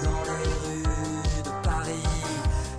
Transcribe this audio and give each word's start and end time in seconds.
Dans 0.04 0.26
les 0.26 0.44
rues 0.66 1.44
de 1.44 1.50
Paris, 1.64 2.04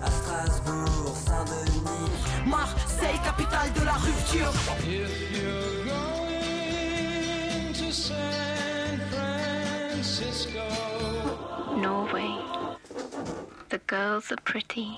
à 0.03 0.11
Strasbourg, 0.11 1.15
Saint-Denis. 1.15 2.11
Marseille, 2.45 3.19
capitale 3.23 3.73
de 3.73 3.81
la 3.83 3.93
rupture. 3.93 4.53
If 4.85 5.41
you're 5.41 5.85
going 5.85 7.73
to 7.73 7.91
San 7.91 8.99
Francisco, 9.09 10.67
Norway. 11.75 12.37
The 13.69 13.79
girls 13.87 14.31
are 14.31 14.37
pretty. 14.45 14.97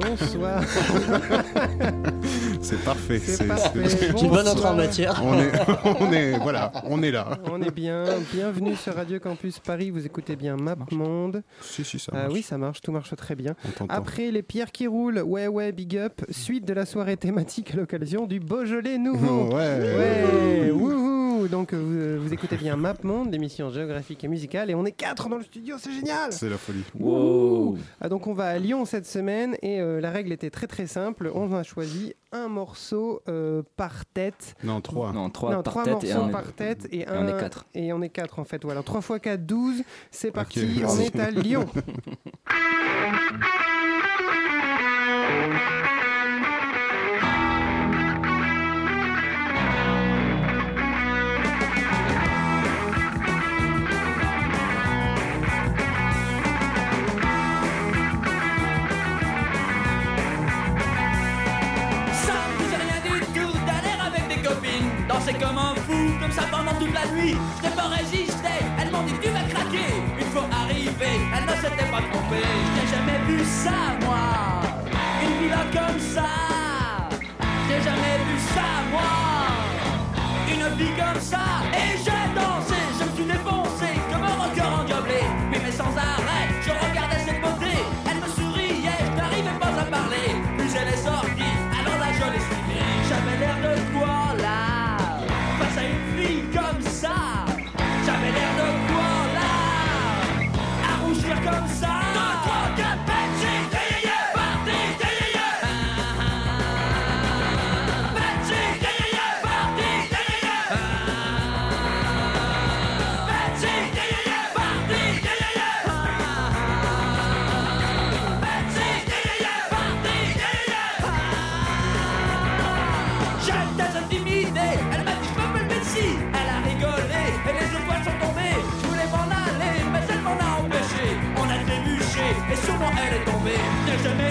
Bonsoir. 0.00 0.62
C'est 2.60 2.82
parfait. 2.84 3.18
C'est 3.18 3.44
une 4.22 4.28
bonne 4.30 4.48
entrée 4.48 4.68
en 4.68 4.74
matière. 4.74 5.20
On 5.24 5.38
est, 5.38 5.50
on 6.00 6.12
est, 6.12 6.38
voilà, 6.38 6.72
on 6.84 7.02
est 7.02 7.10
là. 7.10 7.38
On 7.50 7.60
est 7.62 7.70
bien. 7.70 8.04
Bienvenue 8.32 8.76
sur 8.76 8.94
Radio 8.94 9.18
Campus 9.18 9.58
Paris. 9.58 9.90
Vous 9.90 10.06
écoutez 10.06 10.36
bien 10.36 10.56
Map 10.56 10.76
Monde. 10.90 11.42
Si, 11.60 11.84
si, 11.84 11.98
ça 11.98 12.12
Ah 12.14 12.22
marche. 12.22 12.32
oui, 12.32 12.42
ça 12.42 12.58
marche. 12.58 12.80
Tout 12.80 12.92
marche 12.92 13.14
très 13.16 13.34
bien. 13.34 13.54
Après 13.88 14.30
les 14.30 14.42
pierres 14.42 14.72
qui 14.72 14.86
roulent, 14.86 15.20
ouais, 15.20 15.46
ouais, 15.48 15.72
big 15.72 15.96
up. 15.96 16.20
Suite 16.30 16.64
de 16.66 16.72
la 16.74 16.86
soirée 16.86 17.16
thématique 17.16 17.72
à 17.74 17.76
l'occasion 17.76 18.26
du 18.26 18.40
Beaujolais 18.40 18.98
nouveau. 18.98 19.50
Ouais. 19.60 19.78
Ouais, 19.98 20.70
wouhou 20.70 21.19
Donc 21.48 21.72
euh, 21.72 22.16
vous, 22.18 22.24
vous 22.24 22.32
écoutez 22.32 22.56
bien 22.56 22.76
Map 22.76 22.94
Monde, 23.02 23.32
l'émission 23.32 23.70
géographique 23.70 24.22
et 24.24 24.28
musicale, 24.28 24.70
et 24.70 24.74
on 24.74 24.84
est 24.84 24.92
quatre 24.92 25.28
dans 25.28 25.38
le 25.38 25.44
studio, 25.44 25.76
c'est 25.78 25.92
génial 25.92 26.32
C'est 26.32 26.48
la 26.48 26.58
folie. 26.58 26.84
Wow. 26.98 27.78
Ah, 28.00 28.08
donc 28.08 28.26
on 28.26 28.34
va 28.34 28.48
à 28.48 28.58
Lyon 28.58 28.84
cette 28.84 29.06
semaine 29.06 29.56
et 29.62 29.80
euh, 29.80 30.00
la 30.00 30.10
règle 30.10 30.32
était 30.32 30.50
très 30.50 30.66
très 30.66 30.86
simple. 30.86 31.30
On 31.34 31.52
a 31.54 31.62
choisi 31.62 32.14
un 32.32 32.48
morceau 32.48 33.22
euh, 33.28 33.62
par 33.76 34.04
tête. 34.06 34.54
Non, 34.62 34.80
trois. 34.80 35.12
Non, 35.12 35.30
trois 35.30 35.54
non, 35.54 35.62
par 35.62 35.72
trois 35.72 35.84
tête 35.84 36.04
et 36.04 36.14
morceaux 36.14 36.28
un. 36.28 36.28
par 36.28 36.52
tête 36.52 36.86
et, 36.90 37.00
et 37.00 37.08
un, 37.08 37.24
on 37.24 37.28
est 37.28 37.40
quatre. 37.40 37.66
Et 37.74 37.92
on 37.92 38.02
est 38.02 38.08
quatre 38.08 38.38
en 38.38 38.44
fait. 38.44 38.62
Voilà, 38.64 38.82
3 38.82 39.00
x 39.00 39.20
4, 39.22 39.46
12. 39.46 39.82
C'est 40.10 40.30
parti, 40.30 40.82
on 40.86 40.98
est 40.98 41.18
à 41.18 41.30
Lyon. 41.30 41.66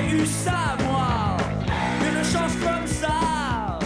jamais 0.09 0.24
eu 0.24 0.25
ça 0.25 0.78
moi. 0.86 1.38
Une 2.02 2.24
chance 2.24 2.56
comme 2.64 2.88
ça. 2.88 3.80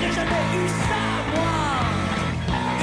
J'ai 0.00 0.12
jamais 0.12 0.44
eu 0.56 0.68
ça 0.68 1.02
moi. 1.34 1.56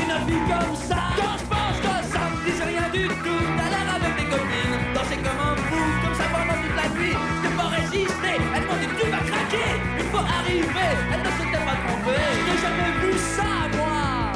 Une 0.01 0.27
vie 0.27 0.41
comme 0.51 0.75
ça. 0.75 1.01
Quand 1.15 1.37
je 1.37 1.45
pense 1.45 1.77
que 1.81 1.93
ça 2.13 2.19
me 2.29 2.45
disait 2.45 2.63
rien 2.63 2.89
du 2.91 3.07
tout. 3.07 3.43
T'as 3.57 3.69
l'air 3.69 3.87
avec 3.95 4.15
des 4.17 4.25
copines. 4.31 4.77
Danser 4.93 5.17
comme 5.17 5.41
un 5.49 5.55
fou. 5.67 5.83
Comme 6.03 6.15
ça 6.15 6.25
pendant 6.31 6.59
toute 6.61 6.75
la 6.75 6.87
nuit 6.99 7.17
Je 7.43 7.49
pas 7.57 7.69
résisté. 7.77 8.31
Elles 8.55 8.65
m'ont 8.67 8.79
dit 8.81 8.89
tu 8.99 9.09
vas 9.09 9.23
craquer. 9.31 9.71
Une 9.99 10.09
fois 10.11 10.25
arrivé 10.39 10.87
Elles 11.11 11.23
ne 11.27 11.31
s'étaient 11.37 11.65
pas 11.65 11.77
trompées 11.83 12.27
Je 12.35 12.41
n'ai 12.45 12.57
jamais 12.65 12.91
vu 13.01 13.13
ça 13.35 13.51
moi. 13.77 14.31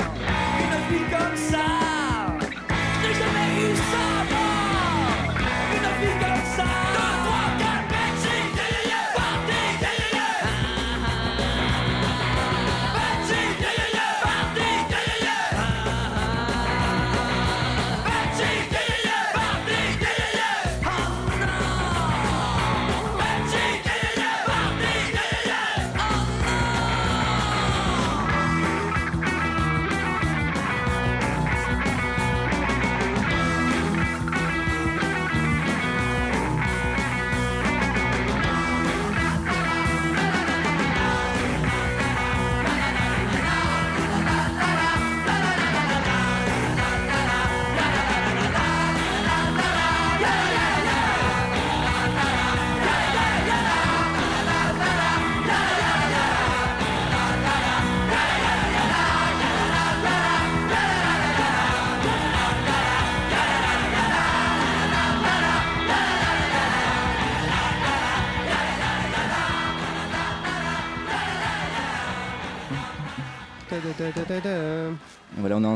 Une 0.62 0.76
vie 0.90 1.06
comme 1.12 1.38
ça 1.38 2.01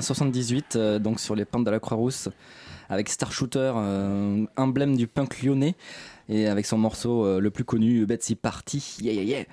1978, 0.05 0.75
euh, 0.75 0.99
donc 0.99 1.19
sur 1.19 1.35
les 1.35 1.45
pentes 1.45 1.65
de 1.65 1.71
la 1.71 1.79
Croix-Rousse, 1.79 2.29
avec 2.89 3.09
Star 3.09 3.31
Shooter, 3.31 3.73
euh, 3.75 4.45
emblème 4.57 4.95
du 4.95 5.07
punk 5.07 5.41
lyonnais, 5.41 5.75
et 6.29 6.47
avec 6.47 6.65
son 6.65 6.77
morceau 6.77 7.25
euh, 7.25 7.39
le 7.39 7.49
plus 7.49 7.63
connu, 7.63 8.05
Betsy 8.05 8.35
Party. 8.35 8.97
Yeah, 9.01 9.13
yeah, 9.13 9.23
yeah. 9.23 9.45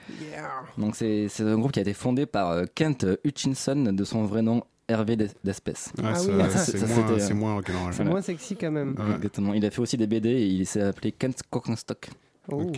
Donc 0.77 0.97
c'est 0.97 1.29
un 1.41 1.59
groupe 1.59 1.73
qui 1.73 1.79
a 1.79 1.83
été 1.83 1.95
fondé 1.95 2.27
par 2.27 2.63
Kent 2.75 3.07
Hutchinson, 3.25 3.93
de 3.93 4.05
son 4.05 4.25
vrai 4.25 4.43
nom 4.43 4.63
Hervé 4.89 5.17
d'Espèce. 5.17 5.93
Ah, 6.03 6.13
ah 6.15 6.21
oui, 6.21 6.33
c'est 6.57 7.35
moins, 7.35 7.53
moins, 7.55 7.61
voilà. 7.63 8.11
moins, 8.11 8.21
sexy 8.21 8.57
quand 8.57 8.73
même. 8.73 8.95
Exactement. 9.15 9.55
Il 9.55 9.65
a 9.65 9.71
fait 9.71 9.81
aussi 9.81 9.97
des 9.97 10.07
BD 10.07 10.29
et 10.29 10.47
il 10.47 10.67
s'est 10.67 10.83
appelé 10.83 11.13
Kent 11.13 11.41
Cockenstock. 11.49 12.11
Oh. 12.51 12.71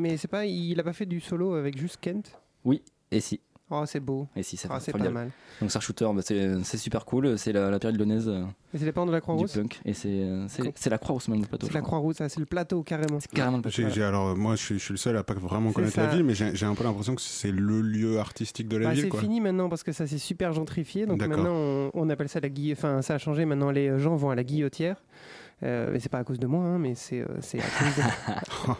Mais 0.00 0.16
pas, 0.30 0.46
il 0.46 0.78
a 0.78 0.82
pas 0.84 0.92
fait 0.92 1.04
du 1.04 1.20
solo 1.20 1.54
avec 1.54 1.76
juste 1.76 1.98
Kent? 2.00 2.38
Oui, 2.64 2.80
et 3.10 3.20
si. 3.20 3.40
Oh, 3.74 3.84
c'est 3.86 4.00
beau. 4.00 4.28
Et 4.36 4.42
si, 4.42 4.58
ça 4.58 4.68
Ah, 4.70 4.78
c'est 4.80 4.92
pas 4.92 5.08
mal. 5.08 5.30
Donc 5.60 5.70
Star 5.70 5.80
Shooter, 5.80 6.06
bah, 6.14 6.20
c'est 6.22 6.62
c'est 6.62 6.76
super 6.76 7.04
cool. 7.06 7.38
C'est 7.38 7.52
la, 7.52 7.70
la 7.70 7.78
période 7.78 7.98
lyonnaise 7.98 8.28
euh, 8.28 8.44
Et 8.74 8.78
c'est 8.78 8.84
les 8.84 8.92
parents 8.92 9.06
de 9.06 9.12
la 9.12 9.18
du 9.18 9.22
Croix-Rousse 9.22 9.54
punk. 9.54 9.80
Et 9.86 9.94
c'est 9.94 10.08
euh, 10.10 10.44
c'est- 10.48 10.72
c'est 10.74 10.90
la 10.90 10.98
Croix-Rousse 10.98 11.28
même 11.28 11.40
le 11.40 11.46
plateau. 11.46 11.66
C'est 11.68 11.72
la. 11.74 11.80
Croix-Rousse, 11.80 12.20
ah, 12.20 12.28
c'est 12.28 12.40
le 12.40 12.46
plateau 12.46 12.82
carrément. 12.82 13.18
C'est 13.18 13.30
carrément 13.32 13.56
le 13.56 13.62
plateau. 13.62 13.76
J'ai- 13.82 13.90
j'ai- 13.90 14.02
alors, 14.04 14.36
moi, 14.36 14.56
je 14.56 14.62
suis, 14.62 14.78
je 14.78 14.84
suis 14.84 14.92
le 14.92 14.98
seul 14.98 15.16
à 15.16 15.22
pas 15.22 15.32
vraiment 15.34 15.70
C'est 15.70 15.74
connaître 15.76 15.94
ça. 15.94 16.02
la 16.06 16.14
ville, 16.14 16.24
mais 16.24 16.34
j'ai 16.34 16.54
j'ai 16.54 16.66
un 16.66 16.74
peu 16.74 16.84
l'impression 16.84 17.14
que 17.14 17.22
c'est 17.22 17.50
le 17.50 17.80
lieu 17.80 18.18
artistique 18.18 18.68
de 18.68 18.76
la 18.76 18.88
Bah, 18.88 18.92
ville. 18.94 19.04
c'est 19.04 19.08
quoi. 19.08 19.20
fini 19.20 19.40
maintenant 19.40 19.68
parce 19.70 19.82
que 19.82 19.92
ça 19.92 20.06
s'est 20.06 20.18
super 20.18 20.52
gentrifié. 20.52 21.06
Donc 21.06 21.18
D'accord. 21.18 21.36
maintenant, 21.38 21.54
on, 21.54 21.90
on 21.94 22.10
appelle 22.10 22.28
ça 22.28 22.40
la 22.40 22.48
guillotière. 22.50 22.90
Enfin, 22.90 23.02
ça 23.02 23.14
a 23.14 23.18
changé. 23.18 23.44
Maintenant, 23.46 23.70
les 23.70 23.98
gens 23.98 24.16
vont 24.16 24.30
à 24.30 24.34
la 24.34 24.44
guillotière. 24.44 24.96
Euh, 25.64 25.90
mais 25.92 26.00
c'est 26.00 26.08
pas 26.08 26.18
à 26.18 26.24
cause 26.24 26.38
de 26.40 26.46
moi, 26.46 26.64
hein, 26.64 26.78
mais 26.78 26.94
c'est 26.94 27.20
euh, 27.20 27.24
à 27.24 27.34
cause 27.36 27.96
de. 27.96 28.72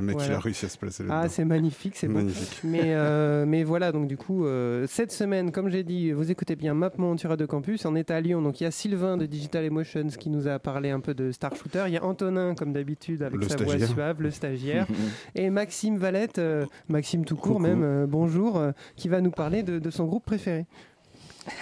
Le 0.00 0.04
mec, 0.04 0.16
il 0.16 0.18
Voilà. 0.18 0.36
a 0.36 0.40
réussi 0.40 0.66
à 0.66 0.68
se 0.68 0.76
placer 0.78 1.04
Ah, 1.08 1.12
là-dedans. 1.14 1.32
c'est 1.32 1.44
magnifique, 1.44 1.96
c'est 1.96 2.08
magnifique. 2.08 2.60
Mais, 2.64 2.80
euh, 2.86 3.44
mais 3.46 3.62
voilà, 3.62 3.92
donc 3.92 4.08
du 4.08 4.16
coup, 4.16 4.44
euh, 4.44 4.86
cette 4.88 5.12
semaine, 5.12 5.52
comme 5.52 5.68
j'ai 5.68 5.84
dit, 5.84 6.10
vous 6.12 6.30
écoutez 6.30 6.56
bien 6.56 6.74
Map 6.74 6.90
Montura 6.98 7.36
de 7.36 7.46
Campus. 7.46 7.84
On 7.84 7.94
est 7.94 8.10
à 8.10 8.20
Lyon, 8.20 8.42
donc 8.42 8.60
il 8.60 8.64
y 8.64 8.66
a 8.66 8.70
Sylvain 8.70 9.16
de 9.16 9.26
Digital 9.26 9.64
Emotions 9.64 10.08
qui 10.18 10.28
nous 10.30 10.48
a 10.48 10.58
parlé 10.58 10.90
un 10.90 11.00
peu 11.00 11.14
de 11.14 11.30
Star 11.30 11.54
Shooter. 11.54 11.84
Il 11.86 11.92
y 11.94 11.96
a 11.98 12.04
Antonin, 12.04 12.54
comme 12.54 12.72
d'habitude, 12.72 13.22
avec 13.22 13.40
Le 13.40 13.48
sa 13.48 13.56
voix 13.56 13.78
suave, 13.78 14.20
le 14.22 14.30
stagiaire. 14.30 14.86
Et 15.36 15.50
Maxime 15.50 15.98
Valette, 15.98 16.40
Maxime 16.88 17.24
tout 17.24 17.36
court 17.36 17.58
Coucou. 17.58 17.58
même, 17.60 18.06
bonjour, 18.06 18.60
qui 18.96 19.08
va 19.08 19.20
nous 19.20 19.30
parler 19.30 19.62
de, 19.62 19.78
de 19.78 19.90
son 19.90 20.06
groupe 20.06 20.24
préféré. 20.24 20.66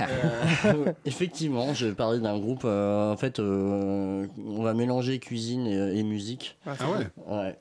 Euh, 0.00 0.92
effectivement, 1.04 1.74
je 1.74 1.86
vais 1.86 1.94
parler 1.94 2.20
d'un 2.20 2.38
groupe. 2.38 2.62
euh, 2.64 3.12
en 3.12 3.16
fait, 3.16 3.38
euh, 3.38 4.26
on 4.46 4.62
va 4.62 4.74
mélanger 4.74 5.18
cuisine 5.18 5.66
et, 5.66 5.98
et 5.98 6.02
musique. 6.02 6.56
Ah 6.66 6.72
ouais? 6.90 7.06
Ouais. 7.26 7.56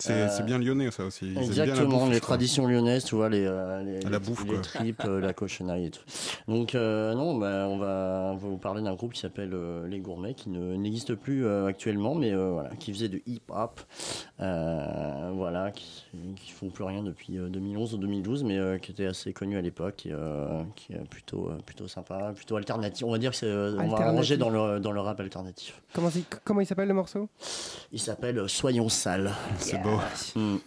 C'est 0.00 0.12
Euh, 0.12 0.28
c'est 0.30 0.44
bien 0.46 0.58
lyonnais, 0.58 0.92
ça 0.92 1.04
aussi. 1.04 1.26
Ils 1.26 1.34
la 1.34 1.42
Exactement, 1.42 2.04
bouffe, 2.04 2.12
les 2.12 2.20
traditions 2.20 2.68
lyonnaises, 2.68 3.02
tu 3.04 3.16
vois, 3.16 3.28
les, 3.28 3.44
euh, 3.44 3.82
les, 3.82 4.00
La 4.02 4.10
les- 4.10 4.18
bouffe, 4.20 4.44
les 4.44 4.52
quoi. 4.52 4.60
tripes, 4.60 5.02
euh, 5.04 5.20
la 5.20 5.32
cochonnerie 5.32 5.86
et 5.86 5.90
tout. 5.90 6.02
Donc, 6.46 6.76
euh, 6.76 7.14
non, 7.14 7.36
bah, 7.36 7.66
on, 7.68 7.78
va, 7.78 8.30
on 8.32 8.36
va 8.36 8.46
vous 8.48 8.58
parler 8.58 8.80
d'un 8.82 8.94
groupe 8.94 9.12
qui 9.12 9.20
s'appelle 9.20 9.50
euh, 9.54 9.88
Les 9.88 9.98
Gourmets, 9.98 10.34
qui 10.34 10.50
ne- 10.50 10.76
n'existe 10.76 11.16
plus 11.16 11.44
euh, 11.44 11.66
actuellement, 11.66 12.14
mais 12.14 12.32
euh, 12.32 12.50
voilà, 12.52 12.70
qui 12.76 12.92
faisait 12.92 13.08
de 13.08 13.20
hip-hop, 13.26 13.80
euh, 14.40 15.30
voilà, 15.34 15.72
qui, 15.72 16.04
qui 16.36 16.52
font 16.52 16.70
plus 16.70 16.84
rien 16.84 17.02
depuis 17.02 17.36
euh, 17.36 17.48
2011 17.48 17.94
ou 17.94 17.98
2012, 17.98 18.44
mais 18.44 18.56
euh, 18.56 18.78
qui 18.78 18.92
était 18.92 19.06
assez 19.06 19.32
connu 19.32 19.56
à 19.58 19.62
l'époque 19.62 20.06
et 20.06 20.12
euh, 20.12 20.62
qui 20.76 20.92
est 20.92 21.08
plutôt, 21.10 21.48
euh, 21.50 21.58
plutôt 21.66 21.88
sympa, 21.88 22.32
plutôt 22.36 22.56
alternatif. 22.56 23.04
On 23.04 23.10
va 23.10 23.18
dire 23.18 23.32
que 23.32 23.36
c'est, 23.36 23.46
euh, 23.46 23.76
on 23.80 23.88
va 23.88 23.96
ranger 24.12 24.36
dans 24.36 24.50
le, 24.50 24.78
dans 24.78 24.92
le 24.92 25.00
rap 25.00 25.18
alternatif. 25.18 25.82
Comment, 25.92 26.10
comment 26.44 26.60
il 26.60 26.66
s'appelle 26.66 26.86
le 26.88 26.94
morceau? 26.94 27.28
Il 27.90 27.98
s'appelle 27.98 28.38
euh, 28.38 28.46
Soyons 28.48 28.88
sales. 28.88 29.32
C'est 29.58 29.82
beau. 29.82 29.87
Hmm. 29.88 29.96
Place-moi 29.96 30.60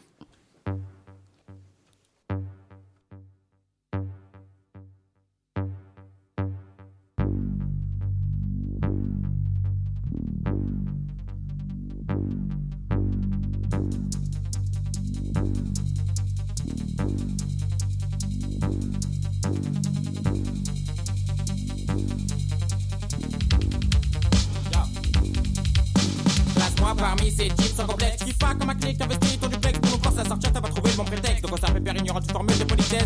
Clic, 28.92 29.02
investi 29.02 29.38
ton 29.38 29.48
duplex 29.48 29.80
Pour 29.80 29.92
nous 29.92 30.04
forcer 30.04 30.20
à 30.20 30.26
sortir, 30.26 30.52
t'as 30.52 30.62
pas 30.62 30.68
trouvé 30.68 30.92
le 30.92 30.98
bon 30.98 31.06
prétexte. 31.06 31.44
Donc 31.44 31.54
on 31.54 31.58
s'appelle 31.58 31.84
père 31.84 31.96
ignorant 31.96 32.20
toute 32.20 32.32
formule 32.32 32.58
de 32.58 32.64
politesse 32.64 33.06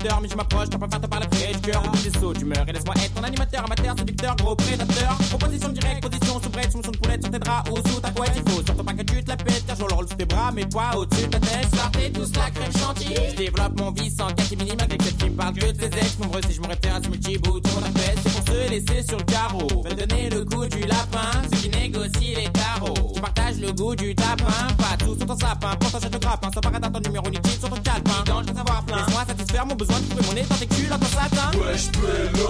Mais 0.00 0.28
je 0.28 0.36
m'approche, 0.36 0.70
t'as 0.70 0.78
pas 0.78 0.88
faire 0.88 1.00
te 1.00 1.06
parler 1.06 1.26
près 1.26 1.52
du 1.52 1.60
cœur. 1.60 1.82
Des 2.04 2.18
sauts 2.18 2.32
d'humeur 2.32 2.64
et 2.68 2.72
laisse-moi 2.72 2.94
être 3.02 3.14
ton 3.14 3.22
animateur 3.24 3.64
Amateur, 3.64 3.98
séducteur, 3.98 4.36
gros 4.36 4.54
prédateur. 4.54 5.16
Proposition 5.28 5.68
directe, 5.70 6.02
position 6.02 6.40
sous 6.40 6.50
brette 6.50 6.70
Sous 6.70 6.82
son 6.84 6.92
poulette, 6.92 7.22
sur 7.22 7.32
tes 7.32 7.38
draps 7.40 7.70
ou 7.70 7.76
sous 7.88 8.00
ta 8.00 8.10
couette 8.10 8.32
Il 8.36 8.48
faut 8.50 8.62
surtout 8.64 8.84
pas 8.84 8.92
que 8.92 9.02
tu 9.02 9.24
te 9.24 9.28
la 9.28 9.36
pètes 9.36 9.64
Car 9.66 9.76
je 9.76 9.82
le 9.82 9.92
roule 9.92 10.08
sous 10.08 10.14
tes 10.14 10.24
bras, 10.24 10.52
mes 10.52 10.66
poids 10.66 10.90
au-dessus 10.96 11.26
de 11.26 11.30
ta 11.30 11.40
tête. 11.40 11.68
Sortez 11.74 12.12
tous 12.12 12.32
la 12.36 12.50
crème 12.50 12.72
chantilly. 12.78 13.14
Je 13.30 13.36
développe 13.36 13.80
mon 13.80 13.90
vice 13.90 14.20
en 14.20 14.28
catimini 14.28 14.72
Malgré 14.78 14.98
celle 15.02 15.16
qui 15.16 15.30
me 15.30 15.36
parle 15.36 15.54
que 15.54 15.72
de 15.72 15.80
ses 15.80 15.86
ex. 15.86 16.18
Nombreux 16.20 16.40
si 16.46 16.54
je 16.54 16.60
me 16.60 16.68
réfère 16.68 16.94
à 16.94 17.02
ce 17.02 17.08
multi-bouton 17.08 17.80
d'appel 17.80 18.14
C'est 18.22 18.32
pour 18.32 18.54
se 18.54 18.70
laisser 18.70 19.02
sur 19.02 19.18
le 19.18 19.24
carreau. 19.24 19.82
Veulent 19.82 20.06
donner 20.06 20.30
le 20.30 20.44
coup 20.44 20.64
du 20.66 20.82
lapin 20.82 21.42
Ceux 21.50 21.58
qui 21.58 21.68
négocient 21.70 22.36
les 22.36 22.50
tarots. 22.52 23.12
Tu 23.14 23.20
partages 23.20 23.58
le 23.58 23.72
goût 23.72 23.96
du 23.96 24.14
tapin 24.14 24.74
Pas 24.78 24.96
tout 24.96 25.16
sur 25.16 25.26
ton 25.26 25.36
sapin 25.36 25.74
Pourtant 25.80 25.98
je 26.00 26.08
te 26.08 26.18
grappe 26.18 26.46
Sans 26.54 26.60
paraître 26.60 26.92
ton 26.92 27.00
numéro 27.00 27.28
liquide 27.28 27.58
sur 27.58 27.68
ton 27.68 27.80
calepin. 27.82 28.22
Dans 28.26 28.54
savoir 28.54 28.84
plein 28.84 28.98
Laisse-moi 28.98 29.24
satisfaire 29.26 29.66
mon 29.66 29.74
besoin 29.74 29.87
de 29.94 30.08
trouver 30.08 30.26
mon 30.26 30.32
nez 30.34 30.46
dans 30.48 30.56
tes 30.56 30.66
culs 30.66 30.88
dans 30.88 30.98
ton 30.98 31.06
satin 31.06 31.50
Wesh 31.58 31.88
pélo 31.92 32.48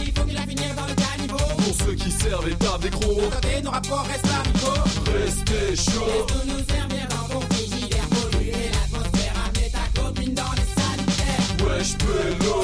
Il 0.00 0.12
faut 0.12 0.24
qu'il 0.24 0.36
a 0.36 0.42
finir 0.42 0.74
dans 0.76 0.86
le 0.86 0.94
caniveau. 0.94 1.38
Pour 1.56 1.86
ceux 1.86 1.94
qui 1.94 2.10
servent 2.10 2.48
et 2.48 2.54
tapent 2.54 2.82
des 2.82 2.90
crocs. 2.90 3.16
De 3.16 3.34
côté 3.34 3.62
nos 3.62 3.70
rapports 3.70 4.06
restent 4.06 4.26
amicaux 4.26 4.82
Restez 5.12 5.76
chaud. 5.76 6.06
Laisse-nous 6.06 6.52
nous 6.52 6.64
servir 6.68 7.08
dans 7.08 7.34
ton 7.34 7.40
frigidaire 7.54 8.06
Polluer 8.08 8.70
l'atmosphère 8.72 9.34
Amener 9.46 9.70
ta 9.70 10.00
copine 10.00 10.34
dans 10.34 10.52
les 10.56 10.68
sanitaires. 10.80 11.66
Wesh 11.66 11.96
pélo 11.98 12.54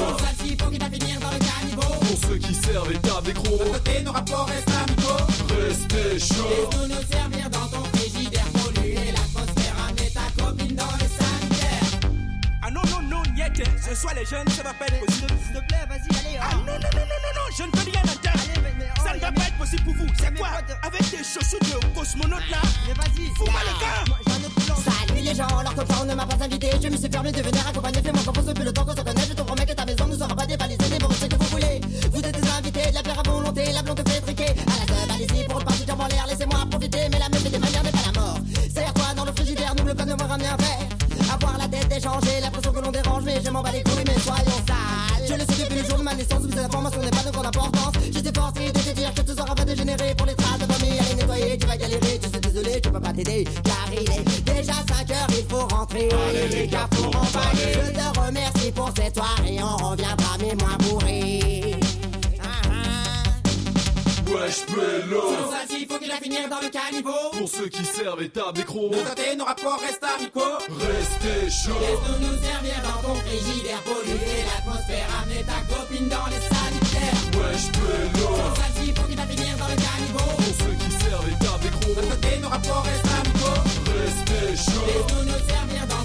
Il 0.45 0.61
faut 0.61 0.69
qu'il 0.71 0.83
a 0.83 0.89
finir 0.89 1.19
dans 1.19 1.31
le 1.31 1.39
caniveau. 1.39 1.93
Pour 1.99 2.29
ceux 2.29 2.37
qui 2.37 2.53
servent 2.55 2.91
et 2.91 2.99
tapent 2.99 3.25
des 3.25 3.33
De 3.33 3.39
crocs 3.39 3.71
côté 3.73 4.01
nos 4.03 4.11
rapports 4.11 4.47
restent 4.47 4.71
amicaux 4.83 5.25
Restez 5.59 6.19
chaud. 6.19 6.49
Laisse-nous 6.49 6.87
nous 6.87 7.03
servir 7.11 7.49
dans 7.51 7.67
ton 7.67 7.83
frigidaire. 7.97 8.45
Polluer 8.53 9.11
l'atmosphère 9.15 9.75
Amener 9.87 10.11
ta 10.11 10.43
copine 10.43 10.75
dans 10.75 10.95
les 10.99 11.11
sanitaires. 11.19 11.99
Ah 12.63 12.71
non, 12.71 12.81
non, 12.91 13.01
non, 13.09 13.14
ce 13.63 13.95
soir 13.95 14.13
les 14.15 14.25
jeunes, 14.25 14.47
ça 14.49 14.63
va 14.63 14.73
pas 14.73 14.85
être 14.87 14.99
possible. 15.05 15.27
S'il 15.43 15.53
te 15.53 15.67
plaît, 15.67 15.85
vas-y, 15.87 16.09
allez. 16.19 16.37
Ah 16.41 16.55
non, 16.55 16.65
non, 16.65 16.73
non, 16.73 17.05
non, 17.07 17.19
non, 17.23 17.31
non, 17.35 17.47
je 17.57 17.63
ne 17.63 17.71
peux 17.71 17.91
rien 17.91 18.01
entendre. 18.01 19.03
ça 19.03 19.13
ne 19.13 19.19
va 19.19 19.31
pas 19.31 19.41
être 19.47 19.57
possible 19.57 19.83
pour 19.83 19.93
vous. 19.95 20.07
C'est 20.17 20.37
quoi 20.37 20.49
Avec 20.83 21.01
des 21.11 21.23
chaussures 21.23 21.59
de 21.59 21.95
cosmonautes 21.95 22.49
là? 22.51 22.61
Mais 22.87 22.93
vas-y. 22.93 23.27
Fous-moi 23.35 23.61
le 23.63 23.73
camp. 23.79 24.15
Salut 24.75 25.21
les 25.21 25.33
gens, 25.35 25.47
alors 25.47 25.73
que 25.73 25.81
on 26.01 26.05
ne 26.05 26.15
m'a 26.15 26.25
pas 26.25 26.43
invité. 26.43 26.69
Je 26.81 26.89
me 26.89 26.97
suis 26.97 27.09
permis 27.09 27.31
de 27.31 27.41
venir 27.41 27.67
accompagner. 27.67 28.01
Fais-moi 28.01 28.21
confiance 28.25 28.45
depuis 28.45 28.63
le 28.63 28.73
temps 28.73 28.85
qu'on 28.85 28.95
se 28.95 29.01
connaît. 29.01 29.25
Je 29.27 29.33
te 29.33 29.41
promets 29.41 29.65
que 29.65 29.73
ta 29.73 29.85
maison 29.85 30.07
ne 30.07 30.17
sera 30.17 30.35
pas 30.35 30.45
dévalisée. 30.45 30.89
Dévorez 30.89 31.15
ce 31.15 31.25
que 31.25 31.35
vous 31.35 31.49
voulez. 31.49 31.81
Vous 32.11 32.19
êtes 32.19 32.41
des 32.41 32.49
invités, 32.49 32.89
de 32.89 32.95
la 32.95 33.01
bière 33.01 33.19
à 33.19 33.29
volonté 33.29 33.71
La 33.71 33.81
blonde 33.81 34.01
fait 34.07 34.21
triquer 34.21 34.49
À 34.49 34.79
la 34.79 34.85
teub, 34.85 35.11
allez-y 35.15 35.43
pour 35.45 35.59
le 35.59 35.65
parti 35.65 35.85
en 35.89 36.07
l'air. 36.07 36.25
Laissez-moi 36.27 36.59
profiter, 36.69 37.07
mais 37.09 37.19
la 37.19 37.29
meuf 37.29 37.43
des 37.49 37.57
manières 37.57 37.83
n'est 37.83 37.91
pas 37.91 38.11
la 38.13 38.19
mort. 38.19 38.39
Serre-toi 38.73 39.13
dans 39.15 39.25
le 39.25 39.31
frigidaire, 39.31 39.73
n'oublie 39.75 39.95
pas 39.95 40.05
de 40.05 40.13
me 40.13 40.23
ramener 40.23 40.47
un 40.47 40.57
verre 40.57 40.84
Échangée, 41.95 42.41
l'impression 42.41 42.73
que 42.73 42.79
l'on 42.79 42.91
dérange 42.91 43.23
Mais 43.23 43.39
je 43.43 43.49
m'en 43.49 43.61
bats 43.61 43.71
les 43.71 43.81
couilles, 43.81 44.03
mais 44.05 44.19
soyons 44.19 44.59
sales. 44.67 45.27
Je 45.27 45.33
le 45.33 45.39
sais 45.39 45.63
depuis 45.63 45.81
le 45.81 45.87
jour 45.87 45.97
de 45.97 46.03
ma 46.03 46.13
naissance 46.13 46.43
Où 46.43 46.49
cette 46.49 46.65
information 46.65 47.01
n'est 47.01 47.09
pas 47.09 47.23
de 47.23 47.31
grande 47.31 47.45
importance. 47.45 47.93
J'étais 48.11 48.37
forcé 48.37 48.71
de 48.71 48.79
te 48.79 48.95
dire 48.95 49.13
que 49.13 49.21
tout 49.21 49.35
sera 49.35 49.55
pas 49.55 49.63
dégénéré 49.63 50.13
Pour 50.15 50.27
les 50.27 50.35
traces 50.35 50.59
de 50.59 50.65
vomi, 50.65 50.99
allez 50.99 51.15
nettoyer, 51.15 51.57
tu 51.57 51.67
vas 51.67 51.77
galérer 51.77 52.19
Tu 52.21 52.29
sais 52.29 52.39
désolé, 52.41 52.81
je 52.83 52.89
peux 52.89 52.99
pas 52.99 53.13
t'aider 53.13 53.45
Car 53.63 53.87
il 53.93 54.11
est 54.11 54.41
déjà 54.41 54.73
5 54.73 55.11
heures, 55.11 55.27
il 55.29 55.45
faut 55.47 55.67
rentrer. 55.67 56.09
Allez 56.29 56.49
les 56.49 56.67
gars, 56.67 56.89
pour 56.91 57.07
emballer 57.07 57.73
Je 57.73 57.91
te 57.91 58.19
remercie 58.19 58.71
pour 58.73 58.91
cette 58.95 59.15
soirée 59.15 59.57
On 59.61 59.89
reviendra 59.91 60.37
mais 60.39 60.55
moins 60.55 60.77
bourré 60.79 61.64
Wesh 64.35 64.65
pélo 64.65 65.23
il 65.79 65.87
faut 65.87 65.97
qu'il 65.97 66.11
a 66.11 66.17
finir 66.17 66.49
dans 66.49 66.59
le 66.59 66.69
caniveau. 66.69 67.31
Pour 67.31 67.47
ceux 67.47 67.67
qui 67.67 67.85
servent 67.85 68.21
et 68.21 68.29
tapent 68.29 68.55
des 68.55 68.63
crocs 68.63 68.91
De 68.91 68.97
côté 68.97 69.35
nos 69.37 69.45
rapports 69.45 69.79
restent 69.79 70.03
amicaux. 70.03 70.59
Restez 70.67 71.49
chaud 71.49 71.79
Laisse-nous 71.79 72.27
nous 72.27 72.37
servir 72.43 72.75
dans 72.83 73.07
ton 73.07 73.15
frigidaire 73.15 73.81
Polluer 73.83 74.43
l'atmosphère 74.43 75.07
Amener 75.21 75.43
ta 75.43 75.59
copine 75.73 76.09
dans 76.09 76.27
les 76.27 76.41
sanitaires 76.51 77.19
Wesh 77.39 77.71
pélo 77.71 78.27
il 78.85 78.93
faut 78.93 79.07
qu'il 79.07 79.19
a 79.19 79.25
finir 79.25 79.57
dans 79.57 79.67
le 79.67 79.77
caniveau. 79.79 80.29
Pour 80.35 80.55
ceux 80.59 80.75
qui 80.83 80.91
servent 80.91 81.29
et 81.29 81.39
tapent 81.39 81.61
des 81.61 81.69
De 81.69 81.75
crocs 81.79 82.09
côté 82.09 82.37
nos 82.41 82.49
rapports 82.49 82.83
restent 82.83 83.15
amicaux. 83.19 83.61
Restez 83.87 84.71
chaud 84.71 84.85
Laisse-nous 84.85 85.23
nous 85.31 85.41
servir 85.47 85.87
dans 85.87 86.04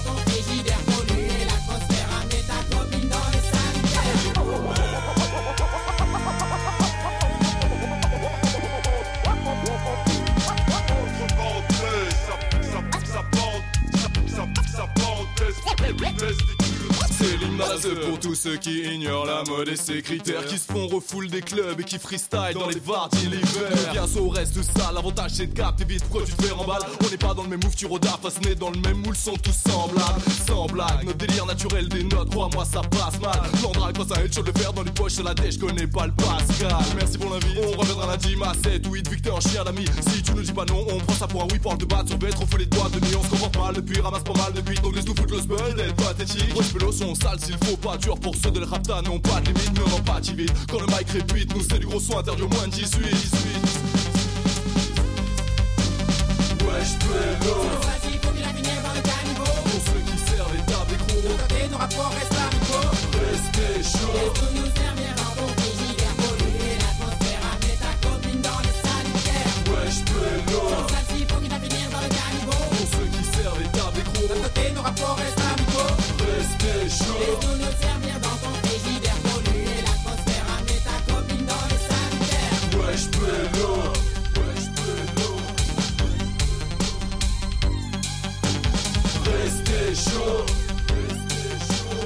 Rest. 15.81 16.60
C'est 17.21 17.37
l'hymne 17.37 18.07
pour 18.07 18.19
tous 18.19 18.33
ceux 18.33 18.57
qui 18.57 18.79
ignorent 18.81 19.27
la 19.27 19.43
mode 19.43 19.69
et 19.69 19.75
ses 19.75 20.01
critères 20.01 20.43
Qui 20.45 20.57
se 20.57 20.71
font 20.71 20.87
refoule 20.87 21.29
des 21.29 21.41
clubs 21.41 21.79
et 21.79 21.83
qui 21.83 21.99
freestyle 21.99 22.55
dans 22.55 22.67
les 22.67 22.79
varties 22.79 23.27
l'hiver 23.27 23.91
Bien 23.91 24.07
sûr 24.07 24.33
reste 24.33 24.59
ça, 24.63 24.91
l'avantage 24.91 25.31
c'est 25.35 25.45
de 25.45 25.53
capter 25.53 25.85
vite 25.85 26.01
pourquoi 26.03 26.23
tu 26.25 26.33
te 26.33 26.41
fais 26.41 26.51
remballe. 26.51 26.81
On 27.05 27.09
n'est 27.09 27.17
pas 27.17 27.35
dans 27.35 27.43
le 27.43 27.49
même 27.49 27.59
move, 27.63 27.75
tu 27.75 27.85
rodard, 27.85 28.19
façonné 28.19 28.55
dans 28.55 28.71
le 28.71 28.79
même 28.79 28.97
moule 28.97 29.15
sont 29.15 29.37
tous 29.37 29.55
semblables 29.69 30.21
Sans 30.47 30.65
blague, 30.65 31.03
notre 31.05 31.17
délire 31.19 31.45
naturel 31.45 31.87
des 31.89 32.03
notes, 32.03 32.31
crois-moi 32.31 32.65
ça 32.65 32.81
passe 32.81 33.19
mal. 33.21 33.39
Plan 33.59 33.71
drague 33.71 33.97
face 33.97 34.17
à 34.17 34.23
headshot, 34.23 34.41
le 34.41 34.59
faire 34.59 34.73
dans 34.73 34.83
les 34.83 34.91
poches 34.91 35.19
la 35.19 35.35
je 35.47 35.59
connais 35.59 35.87
pas 35.87 36.07
le 36.07 36.13
Pascal. 36.13 36.75
Merci 36.95 37.19
pour 37.19 37.29
l'invite, 37.29 37.57
on 37.63 37.79
reviendra 37.79 38.07
lundi, 38.07 38.35
ma 38.35 38.53
7 38.53 38.87
ou 38.87 38.93
8 38.93 39.09
vu 39.09 39.17
que 39.17 39.21
t'es 39.21 39.31
un 39.31 39.39
chien 39.39 39.63
d'ami. 39.63 39.85
Si 40.09 40.23
tu 40.23 40.33
nous 40.33 40.41
dis 40.41 40.53
pas 40.53 40.65
non, 40.65 40.87
on 40.89 40.97
prend 40.97 41.13
ça 41.13 41.27
pour 41.27 41.43
un 41.43 41.47
oui, 41.51 41.59
parle 41.59 41.77
de 41.77 41.85
battre 41.85 42.09
sur 42.09 42.17
bête, 42.17 42.31
trop 42.31 42.57
les 42.57 42.65
doigts 42.65 42.89
de 42.89 42.99
nuit, 42.99 43.15
on 43.15 43.23
se 43.23 43.29
comporte 43.29 43.57
mal 43.57 43.75
depuis, 43.75 44.01
ramasse 44.01 44.23
pas 44.23 44.33
mal 44.33 44.53
de 44.53 44.61
buts, 44.61 44.75
donc 44.81 44.95
laisse 44.95 45.05
nous 45.05 45.15
foutre 45.15 45.35
le 45.35 45.41
spell, 45.41 45.75
d'être 45.75 45.95
pathétique 45.95 46.53
sont 47.15 47.21
sales 47.29 47.39
s'il 47.39 47.57
faut 47.65 47.77
pas 47.77 47.97
dur 47.97 48.17
pour 48.19 48.35
ceux 48.35 48.51
de 48.51 48.59
l'Rapta 48.59 49.01
n'ont 49.01 49.19
pas 49.19 49.39
de 49.41 49.47
limite, 49.47 49.71
mais 49.73 49.81
on 49.91 49.95
en 49.95 50.01
pas 50.01 50.19
vite 50.19 50.53
Quand 50.69 50.79
le 50.79 50.87
mic 50.87 51.09
répite, 51.09 51.55
nous 51.55 51.63
c'est 51.67 51.79
du 51.79 51.87
gros 51.87 51.99
son 51.99 52.17
interdit 52.17 52.43
au 52.43 52.47
moins 52.49 52.67
de 52.67 52.71
18, 52.73 53.01
18 53.01 53.09
Wesh 56.65 56.93
pélo 56.99 57.55
Vas-y, 57.81 58.13
faut 58.21 58.31
qu'il 58.31 58.43
a 58.43 58.53
finir 58.53 58.81
dans 58.83 58.93
le 58.95 59.01
caniveau. 59.01 59.43
Pour 59.43 59.81
ceux 59.87 60.03
qui 60.07 60.17
servent 60.31 60.55
les 60.55 60.65
tables 60.71 60.93
et 60.93 60.97
De 60.97 61.27
côté, 61.35 61.67
nos 61.71 61.77
rapports 61.77 62.13
restent 62.15 62.39
amicaux. 62.47 62.91
Restez 63.19 63.83
chaud 63.83 64.15
Et 64.15 64.31
tout 64.37 64.51
nous 64.55 64.69
servir 64.71 65.11
dans 65.19 65.33
ton 65.35 65.47
frigidaire. 65.57 66.15
Polluer 66.21 66.75
l'atmosphère, 66.79 67.43
amener 67.51 67.75
ta 67.81 67.93
copine 68.07 68.41
dans 68.41 68.61
le 68.61 68.71
sanitaire. 68.83 69.51
Wesh 69.67 69.99
pélo 70.05 70.61
Vas-y, 70.87 71.19
faut 71.27 71.39
qu'il 71.41 71.51
a 71.51 71.59
finir 71.59 71.85
dans 71.91 72.03
le 72.05 72.11
caniveau. 72.13 72.61
Pour 72.71 72.87
ceux 72.93 73.09
qui 73.11 73.23
servent 73.35 73.59
les 73.59 73.71
tables 73.75 73.99
et 73.99 74.27
De 74.31 74.37
côté, 74.43 74.63
nos 74.75 74.81
rapports 74.81 75.17
restent 75.17 75.40
c'était 76.43 76.89
chaud. 76.89 77.19
Laisse-nous 77.19 77.57
nous 77.57 77.75
servir 77.81 78.17
dans 78.21 78.37
ton 78.37 78.53
ta 80.85 80.97
dans 81.45 81.65
le 81.69 81.77
sanitaire. 81.89 82.53
Ouais, 82.79 82.97
ouais. 83.57 83.91
Restez 89.43 89.89
chaud, 89.95 90.41
restez 90.87 91.55
chaud. 91.67 92.05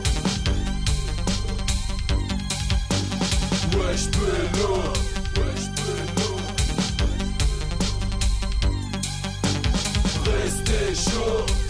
Restez 10.25 10.95
chaud. 10.95 11.64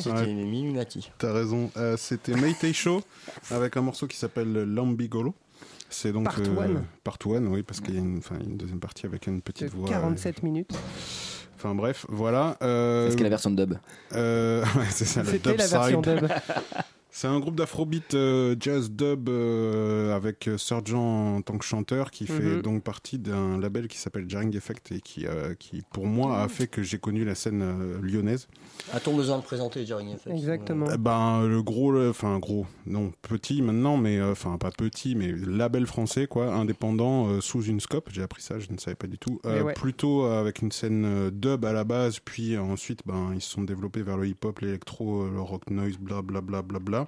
C'était 0.00 0.26
Minunati. 0.26 1.10
T'as 1.18 1.32
raison. 1.32 1.70
Euh, 1.76 1.96
C'était 1.96 2.34
Maytay 2.34 2.72
Show 2.72 3.02
avec 3.50 3.76
un 3.76 3.82
morceau 3.82 4.06
qui 4.06 4.16
s'appelle 4.16 4.52
Lambigolo. 4.52 5.34
C'est 5.88 6.12
donc 6.12 6.24
Part 6.24 6.38
euh, 6.40 6.56
one. 6.56 6.84
Part 7.02 7.18
one, 7.26 7.48
oui, 7.48 7.62
parce 7.62 7.80
qu'il 7.80 7.94
y 7.94 7.98
a 7.98 8.00
une, 8.00 8.20
deuxième 8.56 8.78
partie 8.78 9.06
avec 9.06 9.26
une 9.26 9.42
petite 9.42 9.72
De 9.72 9.76
voix. 9.76 9.88
47 9.88 10.42
minutes. 10.44 10.70
Enfin 11.56 11.74
bref, 11.74 12.06
voilà. 12.08 12.56
Euh, 12.62 13.06
Est-ce 13.08 13.16
qu'il 13.16 13.22
y 13.22 13.26
a 13.26 13.28
la 13.28 13.30
version 13.30 13.50
dub? 13.50 13.74
euh, 14.14 14.62
ouais, 14.76 14.86
c'est 14.90 15.04
ça, 15.04 15.22
le 15.22 15.28
C'était 15.28 15.50
dub 15.50 15.58
la 15.58 15.66
version 15.66 16.02
side. 16.02 16.20
dub. 16.20 16.28
C'est 17.12 17.26
un 17.26 17.40
groupe 17.40 17.56
d'afrobeat 17.56 18.14
euh, 18.14 18.54
jazz 18.60 18.90
dub 18.90 19.28
euh, 19.28 20.14
avec 20.14 20.46
euh, 20.46 20.56
Surgeon 20.58 21.36
en 21.36 21.42
tant 21.42 21.58
que 21.58 21.64
chanteur 21.64 22.10
qui 22.12 22.26
fait 22.26 22.40
Mhm. 22.40 22.62
donc 22.62 22.82
partie 22.84 23.18
d'un 23.18 23.58
label 23.58 23.88
qui 23.88 23.98
s'appelle 23.98 24.26
Jarring 24.28 24.56
Effect 24.56 24.92
et 24.92 25.00
qui, 25.00 25.26
euh, 25.26 25.54
qui 25.58 25.82
pour 25.92 26.06
moi 26.06 26.40
a 26.40 26.48
fait 26.48 26.68
que 26.68 26.82
j'ai 26.82 26.98
connu 26.98 27.24
la 27.24 27.34
scène 27.34 27.62
euh, 27.62 27.98
lyonnaise. 28.00 28.46
A-t-on 28.92 29.16
besoin 29.16 29.38
de 29.38 29.42
présenter 29.42 29.84
Jerry 29.84 30.12
Effect 30.12 30.36
Exactement. 30.36 30.86
Eh 30.94 30.98
Ben 30.98 31.46
le 31.46 31.62
gros, 31.62 31.98
enfin 32.08 32.38
gros, 32.38 32.66
non 32.86 33.12
petit 33.22 33.60
maintenant, 33.60 33.96
mais 33.96 34.18
euh, 34.18 34.32
enfin 34.32 34.56
pas 34.56 34.70
petit, 34.70 35.14
mais 35.16 35.32
label 35.32 35.86
français 35.86 36.26
quoi, 36.28 36.52
indépendant 36.54 37.28
euh, 37.28 37.40
sous 37.40 37.62
une 37.64 37.80
scope. 37.80 38.08
J'ai 38.12 38.22
appris 38.22 38.42
ça, 38.42 38.58
je 38.60 38.72
ne 38.72 38.78
savais 38.78 38.94
pas 38.94 39.08
du 39.08 39.18
tout. 39.18 39.40
Ouais. 39.44 39.74
Plutôt 39.74 40.24
euh, 40.24 40.40
avec 40.40 40.62
une 40.62 40.70
scène 40.72 41.04
euh, 41.04 41.30
dub 41.32 41.64
à 41.64 41.72
la 41.72 41.82
base, 41.84 42.18
puis 42.20 42.54
euh, 42.54 42.60
ensuite 42.62 43.00
ben 43.04 43.32
ils 43.34 43.40
se 43.40 43.50
sont 43.50 43.62
développés 43.62 44.02
vers 44.02 44.16
le 44.16 44.26
hip-hop, 44.28 44.60
l'électro, 44.60 45.22
euh, 45.24 45.30
le 45.32 45.40
rock 45.40 45.68
noise, 45.70 45.96
bla 45.98 46.22
bla 46.22 46.40
bla 46.40 46.62
bla 46.62 46.78
bla. 46.78 46.99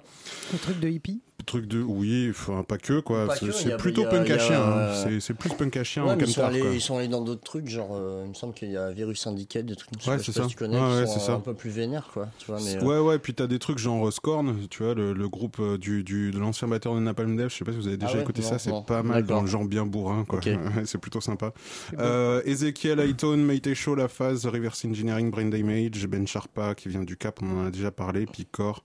Le 0.51 0.59
truc 0.59 0.79
de 0.79 0.89
hippie. 0.89 1.21
Truc 1.45 1.65
de 1.67 1.81
oui, 1.81 2.27
enfin 2.29 2.63
pas 2.63 2.77
que 2.77 3.01
quoi. 3.01 3.27
C'est 3.51 3.75
plutôt 3.75 4.05
punk 4.05 4.29
à 4.29 4.37
chien. 4.39 4.61
hein. 4.61 4.77
euh, 4.77 5.19
C'est- 5.19 5.33
plus 5.33 5.49
punk 5.49 5.75
à 5.75 5.83
chien 5.83 6.05
Ouais, 6.05 6.15
ils, 6.17 6.27
sont 6.27 6.33
camtar, 6.35 6.45
allés, 6.51 6.59
quoi. 6.61 6.69
ils 6.73 6.79
sont 6.81 6.97
allés 6.97 7.07
dans 7.09 7.21
d'autres 7.21 7.43
trucs, 7.43 7.67
genre 7.67 7.89
euh, 7.93 8.21
il 8.23 8.29
me 8.29 8.33
semble 8.33 8.53
qu'il 8.53 8.71
y 8.71 8.77
a 8.77 8.91
Virus 8.91 9.19
Syndicate, 9.19 9.65
des 9.65 9.75
trucs. 9.75 9.89
Ouais, 10.07 10.17
sais 10.19 10.25
c'est 10.25 10.31
pas 10.33 10.43
ça. 10.43 10.43
si 10.43 10.51
tu 10.51 10.55
connais, 10.57 10.79
Ouais, 10.79 11.03
qui 11.05 11.11
sont 11.11 11.19
ça. 11.19 11.33
un 11.33 11.39
peu 11.41 11.53
plus 11.53 11.69
vénères 11.71 12.09
quoi. 12.13 12.29
Tu 12.37 12.45
vois, 12.45 12.59
mais, 12.63 12.77
euh, 12.77 12.85
Ouais, 12.85 12.99
ouais, 12.99 13.19
puis 13.19 13.33
t'as 13.33 13.47
des 13.47 13.59
trucs 13.59 13.77
genre 13.79 14.07
euh, 14.07 14.11
Scorn, 14.11 14.55
tu 14.69 14.83
vois, 14.83 14.93
le, 14.93 15.11
le 15.11 15.27
groupe 15.27 15.57
euh, 15.59 15.77
du, 15.77 16.03
du, 16.03 16.31
de 16.31 16.39
l'ancien 16.39 16.67
batteur 16.69 16.95
de 16.95 17.01
Napalm 17.01 17.35
Death, 17.35 17.49
je 17.49 17.55
sais 17.57 17.65
pas 17.65 17.71
si 17.71 17.77
vous 17.77 17.87
avez 17.87 17.97
déjà 17.97 18.13
Ah 18.15 18.21
écouté 18.21 18.41
Non, 18.41 18.47
ça, 18.49 18.59
c'est 18.59 18.71
pas 18.87 19.03
mal 19.03 19.23
dans 19.25 19.41
le 19.41 19.47
genre 19.47 19.65
bien 19.65 19.85
bourrin, 19.85 20.23
quoi. 20.25 20.39
C'est 20.85 20.97
plutôt 20.99 21.19
sympa. 21.19 21.51
Euh, 21.99 22.41
Ezekiel 22.45 22.99
Ayton, 23.01 23.35
Maite 23.37 23.73
Show, 23.73 23.95
La 23.95 24.07
Phase, 24.07 24.45
Reverse 24.45 24.85
Engineering, 24.85 25.29
Brain 25.29 25.45
Damage, 25.49 26.07
Ben 26.07 26.25
Sharpa 26.25 26.73
qui 26.75 26.87
vient 26.89 27.03
du 27.03 27.17
Cap, 27.17 27.39
on 27.41 27.63
en 27.63 27.67
a 27.67 27.71
déjà 27.71 27.91
parlé, 27.91 28.25
Picor, 28.27 28.83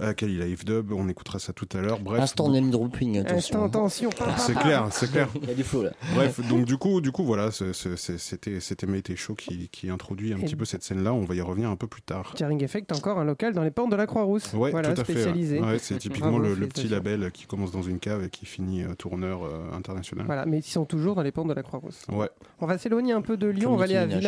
euh, 0.00 0.12
Kali 0.12 0.38
Live 0.38 0.64
Dub, 0.64 0.92
on 0.92 1.08
écoutera 1.08 1.38
ça 1.38 1.52
tout 1.52 1.68
à 1.74 1.77
l'heure. 1.80 1.98
Bref. 2.00 2.20
Instant 2.22 2.50
name 2.50 2.70
dropping, 2.70 3.18
attention. 3.18 3.64
Instant 3.64 3.68
pam, 3.68 3.88
pam, 4.26 4.34
C'est 4.38 4.54
clair, 4.58 4.86
c'est 4.90 5.10
clair. 5.10 5.28
Il 5.42 5.48
y 5.48 5.52
a 5.52 5.54
du 5.54 5.62
flow 5.64 5.82
là. 5.84 5.90
Bref, 6.14 6.40
donc 6.48 6.64
du 6.64 6.76
coup, 6.76 7.00
du 7.00 7.12
coup, 7.12 7.24
voilà, 7.24 7.50
c'était 7.50 8.60
c'était 8.60 8.86
Maite 8.86 9.14
Show 9.16 9.34
qui, 9.34 9.68
qui 9.68 9.90
introduit 9.90 10.32
un 10.32 10.38
Et- 10.38 10.44
petit 10.44 10.56
peu 10.56 10.64
cette 10.64 10.82
scène-là. 10.82 11.12
On 11.14 11.24
va 11.24 11.34
y 11.34 11.40
revenir 11.40 11.70
un 11.70 11.76
peu 11.76 11.86
plus 11.86 12.02
tard. 12.02 12.32
Jarring 12.36 12.62
Effect, 12.62 12.92
encore 12.92 13.18
un 13.18 13.24
local 13.24 13.52
dans 13.54 13.62
les 13.62 13.70
portes 13.70 13.90
de 13.90 13.96
la 13.96 14.06
Croix-Rousse. 14.06 14.52
Ouais, 14.54 14.70
voilà, 14.70 14.92
tout 14.94 15.00
à 15.00 15.04
spécialisé. 15.04 15.60
Ouais, 15.60 15.78
c'est 15.78 15.98
typiquement 15.98 16.30
Bravo, 16.30 16.44
le, 16.44 16.54
le 16.54 16.66
petit 16.66 16.88
label 16.88 17.30
qui 17.32 17.46
commence 17.46 17.70
dans 17.70 17.82
une 17.82 17.98
cave 17.98 18.24
et 18.24 18.30
qui 18.30 18.46
finit 18.46 18.82
euh, 18.84 18.94
tourneur 18.94 19.44
euh, 19.44 19.76
international. 19.76 20.26
Voilà, 20.26 20.46
mais 20.46 20.58
ils 20.58 20.62
sont 20.62 20.84
toujours 20.84 21.14
dans 21.14 21.22
les 21.22 21.32
portes 21.32 21.48
de 21.48 21.54
la 21.54 21.62
Croix-Rousse. 21.62 22.04
Ouais. 22.10 22.28
On 22.60 22.66
va 22.66 22.78
s'éloigner 22.78 23.12
un 23.12 23.22
peu 23.22 23.36
de 23.36 23.46
Lyon, 23.48 23.72
on 23.72 23.76
va 23.76 23.84
aller 23.84 23.96
à 23.96 24.06
Nicki 24.06 24.26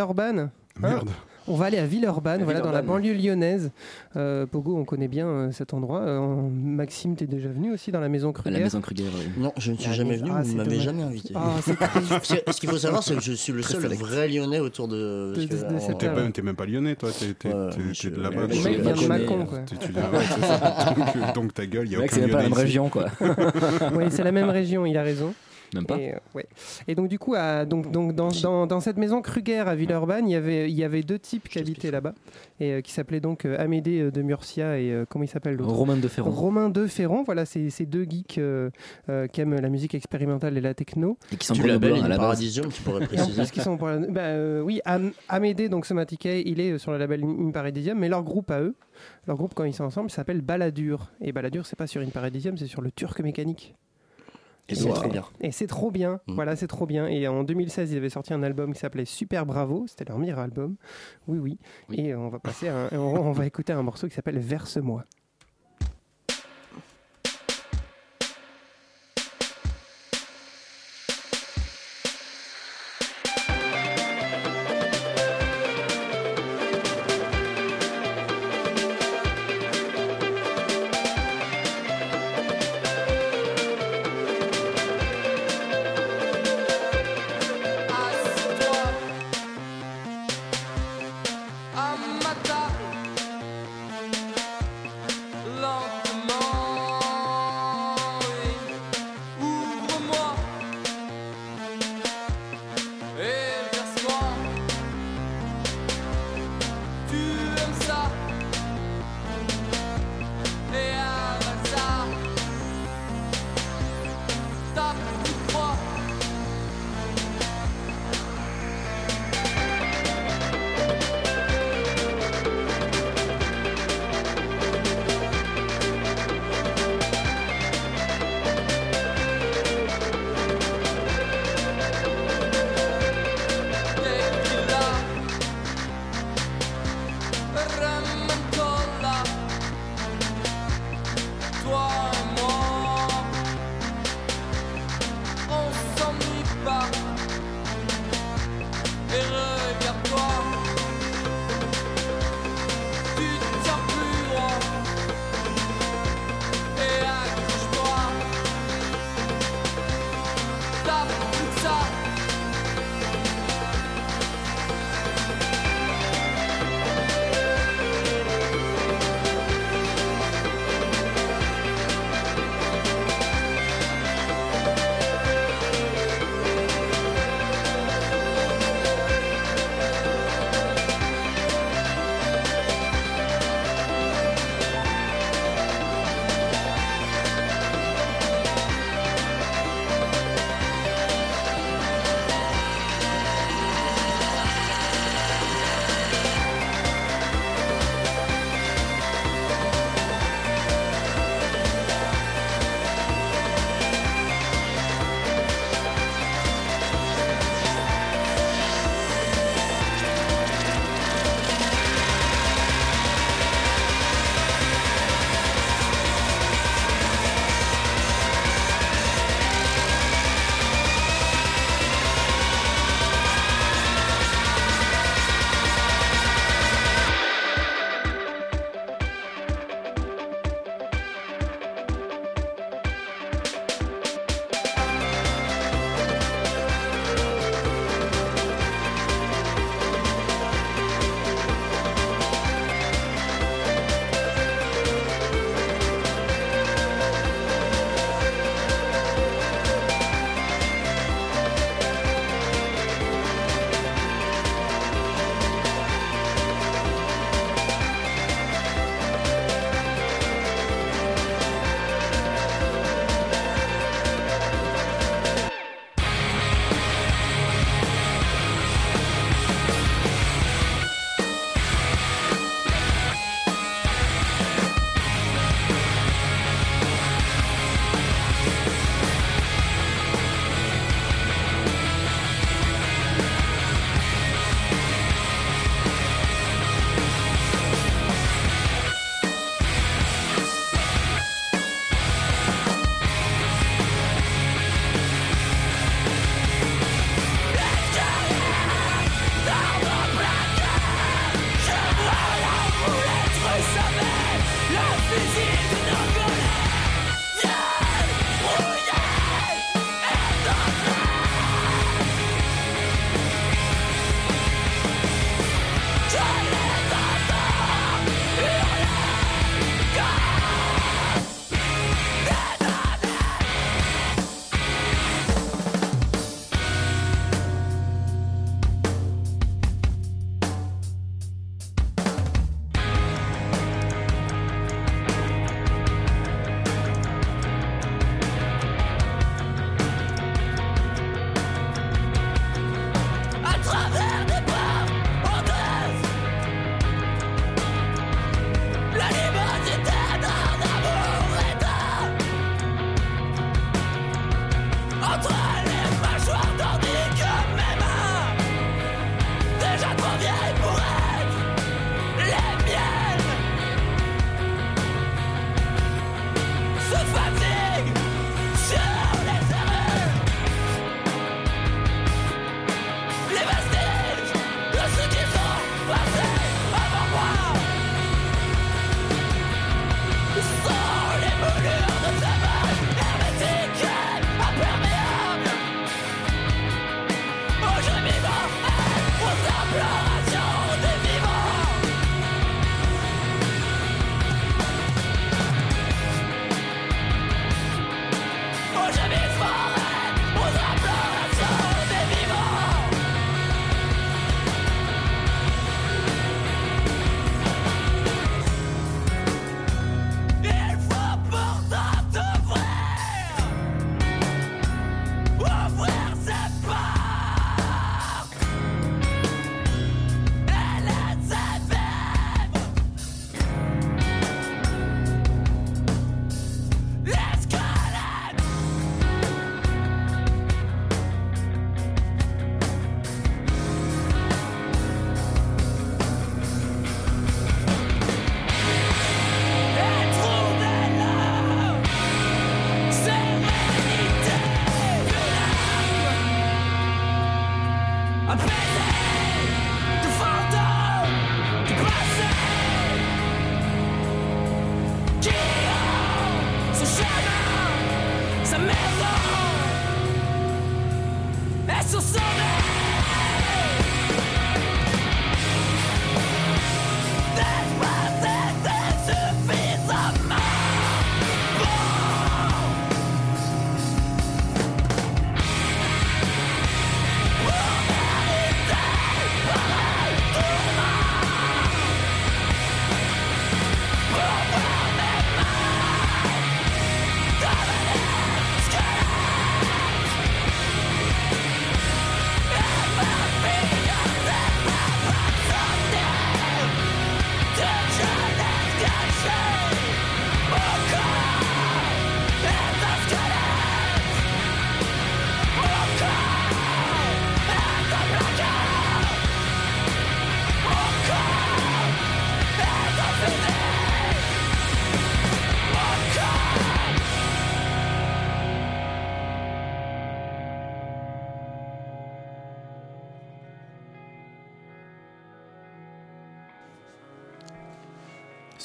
Hein 0.82 0.88
Merde. 0.88 1.10
on 1.48 1.56
va 1.56 1.66
aller 1.66 1.78
à 1.78 1.86
Villeurbanne, 1.86 2.42
À 2.42 2.44
voilà, 2.44 2.60
dans 2.60 2.70
la 2.72 2.82
banlieue 2.82 3.12
lyonnaise. 3.14 3.70
Euh, 4.16 4.46
Pogo, 4.46 4.76
on 4.76 4.84
connaît 4.84 5.08
bien 5.08 5.26
euh, 5.26 5.52
cet 5.52 5.74
endroit. 5.74 6.00
Euh, 6.00 6.20
Maxime, 6.52 7.16
t'es 7.16 7.26
déjà 7.26 7.48
venu 7.48 7.72
aussi 7.72 7.90
dans 7.92 8.00
la 8.00 8.08
maison 8.08 8.30
À 8.30 8.32
Kruger 8.34 8.50
la 8.58 8.64
maison 8.64 8.80
Kruger. 8.80 9.04
oui. 9.14 9.24
Non, 9.42 9.52
je 9.56 9.72
ne 9.72 9.76
suis 9.76 9.88
Ah, 9.90 9.94
jamais 9.94 10.10
mais- 10.10 10.16
venu, 10.18 10.30
ah, 10.34 10.42
vous 10.42 10.52
ne 10.52 10.56
m'avez 10.58 10.80
jamais 10.80 11.02
invité. 11.02 11.34
Ah, 11.36 11.56
Ce 12.52 12.60
qu'il 12.60 12.68
faut 12.68 12.78
savoir, 12.78 13.02
c'est 13.02 13.14
que 13.16 13.22
je 13.22 13.32
suis 13.32 13.52
le 13.52 13.62
seul 13.62 13.86
vrai 13.94 14.28
lyonnais 14.28 14.60
autour 14.60 14.86
de. 14.88 15.34
T'es 15.98 16.08
pas- 16.08 16.30
t'es 16.30 16.42
même 16.42 16.56
pas 16.56 16.66
lyonnais, 16.66 16.94
toi. 16.96 17.10
T'es 17.18 17.34
t'es 17.34 17.48
de 17.48 18.20
là-bas. 18.22 18.42
le 18.42 18.48
mec 18.48 18.80
vient 18.80 19.18
de 19.18 19.24
quoi. 19.44 19.58
Donc, 21.34 21.54
ta 21.54 21.66
gueule, 21.66 21.86
il 21.86 21.92
y 21.92 21.96
a 21.96 21.98
aucun 22.00 22.08
c'est 22.10 22.20
même 22.20 22.30
pas 22.30 22.36
la 22.38 22.42
même 22.44 22.52
région 22.52 22.88
quoi. 22.88 23.06
oui, 23.94 24.04
c'est 24.10 24.22
la 24.24 24.32
même 24.32 24.50
région, 24.50 24.86
il 24.86 24.96
a 24.96 25.02
raison. 25.02 25.32
Même 25.74 25.86
pas. 25.86 25.98
Et, 25.98 26.12
euh, 26.14 26.18
ouais. 26.34 26.46
et 26.88 26.94
donc 26.94 27.08
du 27.08 27.18
coup, 27.18 27.34
à- 27.36 27.64
donc, 27.64 27.90
donc, 27.90 28.14
dans, 28.14 28.28
dans, 28.42 28.66
dans 28.66 28.80
cette 28.80 28.96
maison 28.96 29.22
Kruger 29.22 29.60
à 29.60 29.74
Villeurbanne, 29.74 30.28
il 30.28 30.32
y 30.32 30.36
avait, 30.36 30.70
il 30.70 30.76
y 30.76 30.82
avait 30.84 31.02
deux 31.02 31.18
types 31.18 31.48
qui 31.48 31.58
habitaient 31.58 31.90
là-bas, 31.90 32.14
et 32.58 32.72
euh, 32.72 32.80
qui 32.80 32.92
s'appelaient 32.92 33.20
donc 33.20 33.44
euh, 33.44 33.56
Amédée 33.58 34.10
de 34.10 34.22
Murcia 34.22 34.78
et 34.78 34.90
euh, 34.90 35.04
comment 35.08 35.24
il 35.24 35.28
s'appelle 35.28 35.54
l'autre? 35.54 35.70
Romain 35.72 35.96
de 35.96 36.08
Ferrand. 36.08 36.30
Romain 36.30 36.68
de 36.70 36.86
Ferrand, 36.86 37.22
voilà, 37.22 37.44
c'est 37.46 37.70
ces 37.70 37.86
deux 37.86 38.04
geeks 38.04 38.38
euh, 38.38 38.70
euh, 39.08 39.26
qui 39.28 39.40
aiment 39.40 39.54
la 39.60 39.68
musique 39.68 39.94
expérimentale 39.94 40.56
et 40.58 40.60
la 40.60 40.74
techno. 40.74 41.16
Et 41.32 41.36
qui 41.36 41.46
sont 41.46 41.54
Du 41.54 41.66
label 41.66 41.94
à 42.04 42.08
la. 42.08 42.16
Paradisium, 42.16 42.68
tu 42.70 42.82
pourrais 42.82 43.00
préciser. 43.06 43.42
plus, 43.42 43.50
qui 43.50 43.60
sont 43.60 43.76
pour 43.76 43.88
la- 43.88 43.98
bah, 43.98 44.20
euh, 44.22 44.60
oui, 44.62 44.80
Am- 44.84 45.12
Amédée, 45.28 45.68
donc 45.68 45.86
Somaticay, 45.86 46.42
il 46.46 46.60
est 46.60 46.78
sur 46.78 46.90
le 46.92 46.98
label 46.98 47.22
In 47.24 47.50
Paradisium, 47.52 47.98
mais 47.98 48.08
leur 48.08 48.22
groupe 48.24 48.50
à 48.50 48.60
eux, 48.60 48.74
leur 49.26 49.36
groupe 49.36 49.54
quand 49.54 49.64
ils 49.64 49.72
sont 49.74 49.84
ensemble, 49.84 50.10
s'appelle 50.10 50.40
Baladur. 50.40 51.12
Et 51.20 51.32
Baladur, 51.32 51.64
c'est 51.66 51.76
pas 51.76 51.86
sur 51.86 52.02
In 52.02 52.08
Paradisium, 52.08 52.56
c'est 52.58 52.66
sur 52.66 52.82
le 52.82 52.90
Turc 52.90 53.20
mécanique. 53.20 53.74
Et 54.70 54.74
c'est 54.74 54.88
très 54.90 55.08
bien. 55.08 55.24
Et 55.40 55.52
c'est 55.52 55.66
trop 55.66 55.90
bien, 55.90 56.20
Mm. 56.26 56.34
voilà, 56.34 56.56
c'est 56.56 56.66
trop 56.66 56.86
bien. 56.86 57.06
Et 57.08 57.26
en 57.28 57.42
2016, 57.44 57.92
ils 57.92 57.96
avaient 57.96 58.08
sorti 58.10 58.32
un 58.32 58.42
album 58.42 58.72
qui 58.72 58.80
s'appelait 58.80 59.04
Super 59.04 59.44
Bravo, 59.46 59.84
c'était 59.88 60.04
leur 60.04 60.18
meilleur 60.18 60.38
album. 60.38 60.76
Oui, 61.28 61.38
oui. 61.38 61.58
Oui. 61.88 61.96
Et 62.00 62.14
on 62.14 62.28
va 62.28 62.38
passer 62.38 62.68
à 62.68 62.76
un- 62.76 62.88
on, 62.92 63.16
on 63.20 63.32
va 63.32 63.46
écouter 63.46 63.72
un 63.72 63.82
morceau 63.82 64.06
qui 64.08 64.14
s'appelle 64.14 64.38
Verse-moi. 64.38 65.04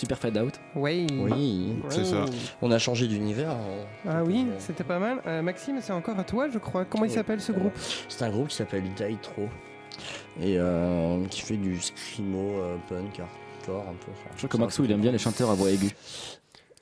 Super 0.05 0.17
fade 0.19 0.37
out. 0.37 0.53
Oui. 0.75 1.07
Oui, 1.17 1.73
C'est 1.89 2.05
ça. 2.05 2.25
On 2.61 2.69
a 2.71 2.77
changé 2.77 3.07
d'univers. 3.07 3.49
hein. 3.51 3.85
Ah 4.07 4.23
oui, 4.23 4.45
c'était 4.59 4.83
pas 4.83 4.99
mal. 4.99 5.17
Euh, 5.25 5.41
Maxime, 5.41 5.77
c'est 5.81 5.93
encore 5.93 6.19
à 6.19 6.23
toi, 6.23 6.47
je 6.53 6.59
crois. 6.59 6.85
Comment 6.85 7.05
il 7.05 7.11
s'appelle 7.11 7.41
ce 7.41 7.51
groupe 7.51 7.73
C'est 8.07 8.23
un 8.23 8.29
groupe 8.29 8.49
qui 8.49 8.55
s'appelle 8.55 8.83
Daitro 8.95 9.49
et 10.39 10.57
euh, 10.59 11.25
qui 11.29 11.41
fait 11.41 11.57
du 11.57 11.79
screamo 11.81 12.51
euh, 12.59 12.75
punk 12.87 13.19
hardcore 13.19 13.81
un 13.89 13.93
peu. 13.93 14.11
Je 14.37 14.45
crois 14.45 14.49
que 14.49 14.57
Maxou 14.57 14.83
il 14.83 14.91
aime 14.91 15.01
bien 15.01 15.11
les 15.11 15.17
chanteurs 15.17 15.49
à 15.49 15.55
voix 15.55 15.71
aiguë. 15.71 15.89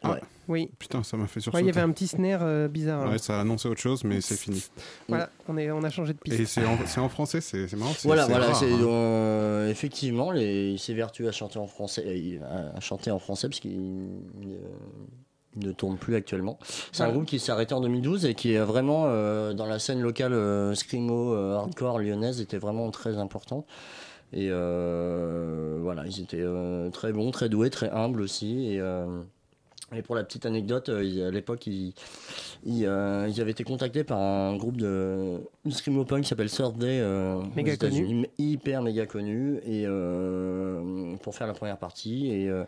Ouais. 0.04 0.20
Oui. 0.50 0.70
Putain, 0.78 1.04
ça 1.04 1.16
m'a 1.16 1.28
fait 1.28 1.40
sursauter. 1.40 1.64
il 1.64 1.68
y 1.68 1.70
avait 1.70 1.80
un 1.82 1.92
petit 1.92 2.08
snare 2.08 2.42
euh, 2.44 2.68
bizarre. 2.68 3.10
Ouais, 3.10 3.18
ça 3.18 3.38
a 3.38 3.42
annoncé 3.42 3.70
autre 3.70 3.80
chose, 3.80 4.04
mais 4.04 4.20
c'est 4.20 4.36
fini. 4.36 4.62
Voilà, 5.08 5.30
on, 5.48 5.58
est, 5.58 5.72
on 5.72 5.82
a 5.84 5.90
changé 5.90 6.12
de 6.14 6.18
piste. 6.20 6.38
Et 6.40 6.46
c'est 6.46 6.66
en, 6.66 6.78
c'est 6.86 7.00
en 7.00 7.08
français, 7.08 7.40
c'est 7.40 7.68
c'est 7.68 7.78
marrant. 7.78 7.94
c'est- 7.94 8.08
Voilà, 8.08 8.26
c'est 8.26 8.32
voilà, 8.32 8.48
rare, 8.48 8.56
c'est 8.58 8.72
hein. 8.74 8.80
euh, 8.84 9.70
effectivement, 9.70 10.32
les, 10.32 10.72
il 10.72 10.80
s'évertue 10.80 11.28
à 11.28 11.32
chanter 11.32 11.60
en 11.60 11.68
français, 11.68 12.04
euh, 12.06 12.72
à 12.76 12.80
chanter 12.82 13.10
en 13.12 13.20
français 13.20 13.48
parce 13.48 13.62
qu'il 13.62 13.72
euh, 13.72 14.58
il 15.56 15.68
ne 15.68 15.72
tourne 15.72 15.98
plus 15.98 16.16
actuellement. 16.16 16.58
C'est 16.92 17.04
un 17.04 17.12
groupe 17.12 17.26
qui 17.26 17.40
s'est 17.40 17.52
arrêté 17.52 17.74
en 17.74 17.80
2012 17.82 18.26
et 18.26 18.34
qui 18.34 18.54
est 18.54 18.60
vraiment 18.60 19.04
euh, 19.06 19.54
dans 19.54 19.68
la 19.68 19.78
scène 19.80 20.02
locale 20.02 20.34
euh, 20.34 20.74
screamo 20.76 21.34
euh, 21.34 21.56
hardcore 21.58 22.00
lyonnaise 22.00 22.42
était 22.42 22.58
vraiment 22.58 22.90
très 22.92 23.18
important. 23.18 23.66
Et 24.36 24.48
euh, 24.50 25.78
voilà, 25.82 26.06
ils 26.08 26.20
étaient 26.22 26.38
euh, 26.42 26.90
très 26.90 27.14
bons, 27.14 27.30
très 27.32 27.50
doués, 27.50 27.70
très 27.70 27.90
humbles 27.92 28.22
aussi. 28.22 28.74
Et, 28.74 28.80
euh, 28.80 29.06
et 29.96 30.02
pour 30.02 30.16
la 30.16 30.24
petite 30.24 30.46
anecdote, 30.46 30.90
euh, 30.90 31.28
à 31.28 31.32
l'époque, 31.32 31.68
ils, 31.68 31.94
ils, 32.66 32.86
euh, 32.86 33.28
ils 33.30 33.40
avaient 33.42 33.52
été 33.52 33.64
contactés 33.64 34.04
par 34.04 34.20
un 34.20 34.56
groupe 34.58 34.78
de, 34.78 35.38
de 35.66 35.70
screamo 35.72 36.06
punk 36.06 36.24
qui 36.24 36.30
s'appelle 36.30 36.50
Third 36.50 36.78
Day 36.78 37.00
euh, 37.02 37.42
Méga 37.56 37.76
connu. 37.78 38.28
Hyper 38.38 38.82
méga 38.82 39.06
connu, 39.06 39.58
et 39.66 39.84
euh, 39.86 41.16
pour 41.22 41.36
faire 41.36 41.48
la 41.48 41.54
première 41.54 41.78
partie. 41.78 42.28
Et, 42.32 42.50
euh, 42.50 42.64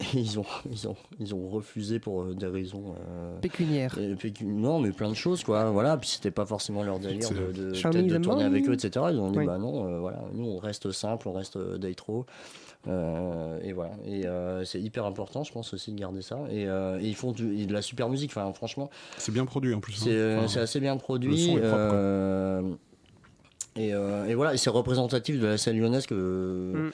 et 0.00 0.04
ils 0.18 0.38
ont, 0.40 0.46
ils 0.72 0.88
ont, 0.88 0.96
ils 1.20 1.34
ont 1.34 1.48
refusé 1.50 1.98
pour 2.00 2.24
des 2.34 2.46
raisons 2.46 2.94
euh, 3.10 3.38
Pécuniaires. 3.40 3.96
pécu- 4.18 4.44
non, 4.46 4.80
mais 4.80 4.92
plein 4.92 5.10
de 5.10 5.14
choses, 5.14 5.44
quoi. 5.44 5.70
Voilà, 5.70 5.98
puis 5.98 6.08
c'était 6.08 6.30
pas 6.30 6.46
forcément 6.46 6.82
leur 6.82 6.98
délire 6.98 7.28
de, 7.30 8.18
tourner 8.18 8.44
avec 8.44 8.66
eux, 8.66 8.72
etc. 8.72 9.06
Ils 9.12 9.18
ont 9.20 9.30
dit, 9.30 9.38
Oui. 9.40 9.46
bah 9.46 9.58
non, 9.58 9.86
euh, 9.86 9.98
voilà, 10.00 10.24
nous 10.32 10.46
on 10.46 10.58
reste 10.58 10.90
simple, 10.90 11.28
on 11.28 11.32
reste 11.32 11.56
euh, 11.56 11.76
Daitro. 11.76 12.24
Euh, 12.88 13.58
et 13.62 13.72
voilà. 13.72 13.92
Et 14.06 14.26
euh, 14.26 14.64
c'est 14.64 14.80
hyper 14.80 15.04
important, 15.04 15.44
je 15.44 15.52
pense 15.52 15.74
aussi 15.74 15.92
de 15.92 15.98
garder 15.98 16.22
ça. 16.22 16.38
Et, 16.50 16.66
euh, 16.66 16.98
et 17.00 17.06
ils 17.08 17.14
font 17.14 17.32
du- 17.32 17.54
et 17.60 17.66
de 17.66 17.72
la 17.74 17.82
super 17.82 18.08
musique. 18.08 18.30
Enfin, 18.30 18.50
franchement, 18.54 18.88
C'est 19.18 19.32
bien 19.32 19.44
produit 19.44 19.74
en 19.74 19.80
plus. 19.80 19.94
hein. 20.02 20.04
c'est 20.04 20.36
Enfin, 20.38 20.60
assez 20.62 20.80
bien 20.80 20.94
le 20.94 21.00
produit. 21.00 21.44
son 21.46 21.58
est 21.58 21.60
propre, 21.60 21.74
euh, 21.92 22.62
et, 23.76 23.92
euh, 23.94 24.26
et 24.26 24.34
voilà, 24.34 24.54
et 24.54 24.56
c'est 24.56 24.70
représentatif 24.70 25.38
de 25.40 25.46
la 25.46 25.58
scène 25.58 25.78
lyonnaise 25.78 26.06
que, 26.06 26.72
Mm. 26.74 26.90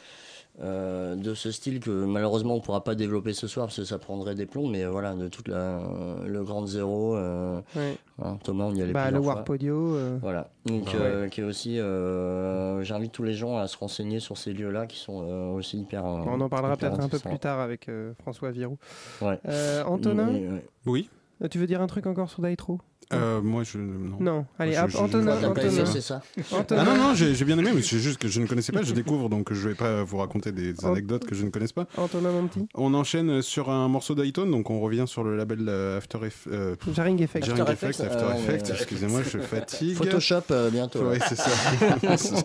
Euh, 0.63 1.17
de 1.17 1.35
ce 1.35 1.51
style 1.51 1.81
que 1.81 1.91
malheureusement 1.91 2.55
on 2.55 2.61
pourra 2.61 2.83
pas 2.83 2.95
développer 2.95 3.33
ce 3.35 3.47
soir 3.47 3.67
parce 3.67 3.77
que 3.77 3.85
ça 3.85 3.99
prendrait 3.99 4.35
des 4.35 4.47
plombs. 4.47 4.69
Mais 4.69 4.85
euh, 4.85 4.91
voilà, 4.91 5.15
de 5.15 5.29
toute 5.29 5.49
la 5.49 5.81
le 6.27 6.43
grand 6.45 6.67
zéro. 6.67 7.15
euh, 7.17 7.61
Ouais. 7.75 7.97
hein, 8.23 8.39
Thomas, 8.43 8.65
on 8.65 8.75
y 8.75 8.81
allait 8.83 8.93
Bah, 8.93 9.11
le. 9.11 9.19
Warpodio. 9.19 9.95
euh, 9.97 10.19
Voilà. 10.23 10.51
Donc, 10.65 10.95
euh, 10.95 11.29
qui 11.29 11.41
est 11.41 11.45
aussi. 11.45 11.79
euh, 11.79 12.83
J'invite 12.83 13.13
tous 13.13 13.23
les 13.23 13.35
gens 13.35 13.57
à 13.59 13.67
se 13.67 13.77
renseigner 13.77 14.19
sur 14.21 14.37
ces 14.39 14.53
lieux-là 14.53 14.87
qui 14.87 14.99
sont 14.99 15.23
euh, 15.29 15.51
aussi 15.53 15.79
hyper. 15.81 16.05
euh, 16.07 16.23
On 16.27 16.41
en 16.41 16.49
parlera 16.49 16.77
peut-être 16.77 17.01
un 17.01 17.09
peu 17.09 17.19
plus 17.19 17.39
tard 17.39 17.61
avec 17.61 17.89
euh, 17.89 18.13
François 18.23 18.51
Virou. 18.51 18.79
Ouais. 19.21 19.39
Euh, 19.49 19.85
Antonin, 19.85 20.31
Mais. 20.31 20.49
Oui. 20.87 21.11
tu 21.51 21.59
veux 21.59 21.67
dire 21.67 21.83
un 21.83 21.87
truc 21.87 22.07
encore 22.07 22.31
sur 22.31 22.41
Daitro 22.43 22.81
Euh, 23.13 23.41
moi, 23.41 23.63
je. 23.63 23.79
Non. 23.79 24.17
Non, 24.21 24.47
allez, 24.59 24.73
Je- 24.73 24.81
hop, 24.81 24.91
je- 24.91 24.97
Antonin, 24.99 25.41
je- 25.41 25.47
Antonin. 25.47 25.87
ça 26.01 26.23
Antonin. 26.53 26.85
Ah 26.87 26.97
non, 26.97 27.09
non, 27.09 27.15
j'ai 27.15 27.45
bien 27.45 27.57
aimé, 27.59 27.71
mais 27.75 27.83
c'est 27.83 27.99
juste 28.01 28.19
que 28.19 28.27
je 28.29 28.41
ne 28.41 28.47
connaissais 28.47 28.73
pas, 28.73 28.83
je 28.83 28.93
découvre, 28.93 29.29
donc 29.29 29.53
je 29.53 29.69
vais 29.69 29.75
pas 29.77 30.03
vous 30.03 30.17
raconter 30.17 30.51
des 30.53 30.85
anecdotes 30.85 31.25
que 31.25 31.35
je 31.35 31.45
ne 31.45 31.51
connaisse 31.51 31.73
pas. 31.73 31.87
Antonin, 31.97 32.33
mon 32.33 32.49
petit. 32.49 32.67
On 32.75 32.95
enchaîne 32.95 33.43
sur 33.43 33.71
un 33.71 33.87
morceau 33.89 34.15
d'Iton, 34.17 34.47
donc 34.47 34.71
on 34.71 34.81
revient 34.81 35.05
sur 35.07 35.23
le 35.23 35.37
label 35.37 35.67
euh, 35.69 35.99
After 35.99 36.19
Effects. 36.25 36.53
euh, 36.53 36.75
Jarring 36.95 37.23
Effect. 37.23 37.47
Jarring 37.47 37.63
After 37.63 37.73
Effects, 37.75 38.01
Effects, 38.01 38.13
After 38.13 38.25
euh, 38.25 38.35
Effects, 38.57 38.71
excusez-moi, 38.71 39.21
je 39.23 39.39
fatigue. 39.39 39.95
Photoshop 39.95 40.43
euh, 40.51 40.71
bientôt. 40.71 41.01
Ouais, 41.09 41.19
c'est 41.29 41.37
ça. 41.37 41.51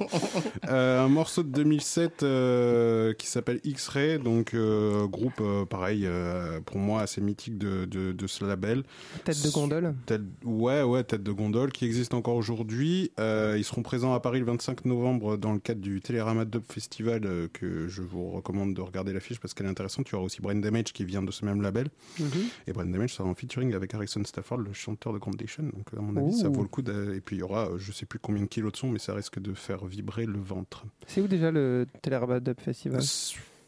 Euh, 0.70 1.04
un 1.04 1.08
morceau 1.10 1.44
de 1.44 1.50
2007 1.50 2.24
euh, 2.24 3.14
qui 3.14 3.28
s'appelle 3.28 3.60
X-Ray, 3.64 4.20
donc 4.20 4.54
euh, 4.54 5.08
groupe 5.08 5.42
euh, 5.42 5.66
pareil 5.66 6.04
euh, 6.06 6.60
pour 6.66 6.78
moi 6.78 7.02
assez 7.02 7.20
mythique 7.20 7.58
de, 7.58 7.86
de, 7.86 8.12
de 8.12 8.28
ce 8.28 8.46
label. 8.46 8.84
Tête 9.26 9.44
de 9.44 9.50
gondole. 9.50 9.96
Tel- 10.06 10.24
ouais, 10.52 10.84
ouais, 10.84 11.04
tête 11.04 11.24
de 11.24 11.32
gondole 11.32 11.72
qui 11.72 11.86
existe 11.86 12.14
encore 12.14 12.36
aujourd'hui. 12.36 13.12
Euh, 13.20 13.56
ils 13.58 13.64
seront 13.64 13.82
présents 13.82 14.14
à 14.14 14.20
Paris 14.20 14.40
le 14.40 14.46
25 14.46 14.86
novembre 14.86 15.38
dans 15.38 15.54
le 15.54 15.60
cadre 15.60 15.82
du 15.82 16.02
Télérama 16.02 16.46
Dub 16.46 16.64
Festival 16.68 17.22
euh, 17.26 17.48
que 17.52 17.88
je 17.88 18.02
vous 18.02 18.30
recommande 18.32 18.74
de 18.74 18.82
regarder 18.82 19.14
l'affiche 19.14 19.40
parce 19.40 19.54
qu'elle 19.54 19.66
est 19.68 19.70
intéressante. 19.70 20.06
Tu 20.06 20.16
auras 20.16 20.26
aussi 20.26 20.42
Brain 20.42 20.56
Damage 20.56 20.94
qui 20.94 21.06
vient 21.06 21.24
de 21.24 21.32
ce 21.32 21.46
même 21.46 21.62
label. 21.62 21.88
Mhm. 22.20 22.28
Et 22.68 22.74
Brain 22.74 22.86
Damage 22.86 23.14
sera 23.14 23.30
en 23.30 23.36
featuring 23.36 23.74
avec 23.74 23.94
Harrison 23.94 24.24
Stafford, 24.24 24.58
le 24.58 24.74
chanteur 24.74 25.14
de 25.14 25.20
Condition. 25.20 25.64
Donc 25.64 25.88
à 25.98 26.02
mon 26.02 26.16
avis, 26.18 26.34
ça 26.34 26.50
vaut 26.50 26.62
le 26.62 26.68
coup. 26.68 26.82
Et 26.82 27.22
puis 27.22 27.38
il 27.38 27.40
y 27.40 27.44
aura, 27.44 27.70
euh, 27.70 27.78
je 27.78 27.92
sais 27.92 28.06
plus 28.06 28.20
combien 28.20 28.44
de 28.44 28.48
kilos 28.48 28.72
de 28.72 28.78
son, 28.78 28.90
mais 28.90 29.00
ça 29.00 29.14
risque 29.14 29.40
de 29.40 29.54
faire 29.54 29.86
vibrer 29.86 30.26
le 30.26 30.40
ventre. 30.40 30.86
C'est 31.08 31.22
où 31.22 31.28
déjà 31.28 31.52
le 31.52 31.88
Télérama 32.02 32.40
Dub 32.40 32.60
Festival? 32.60 33.02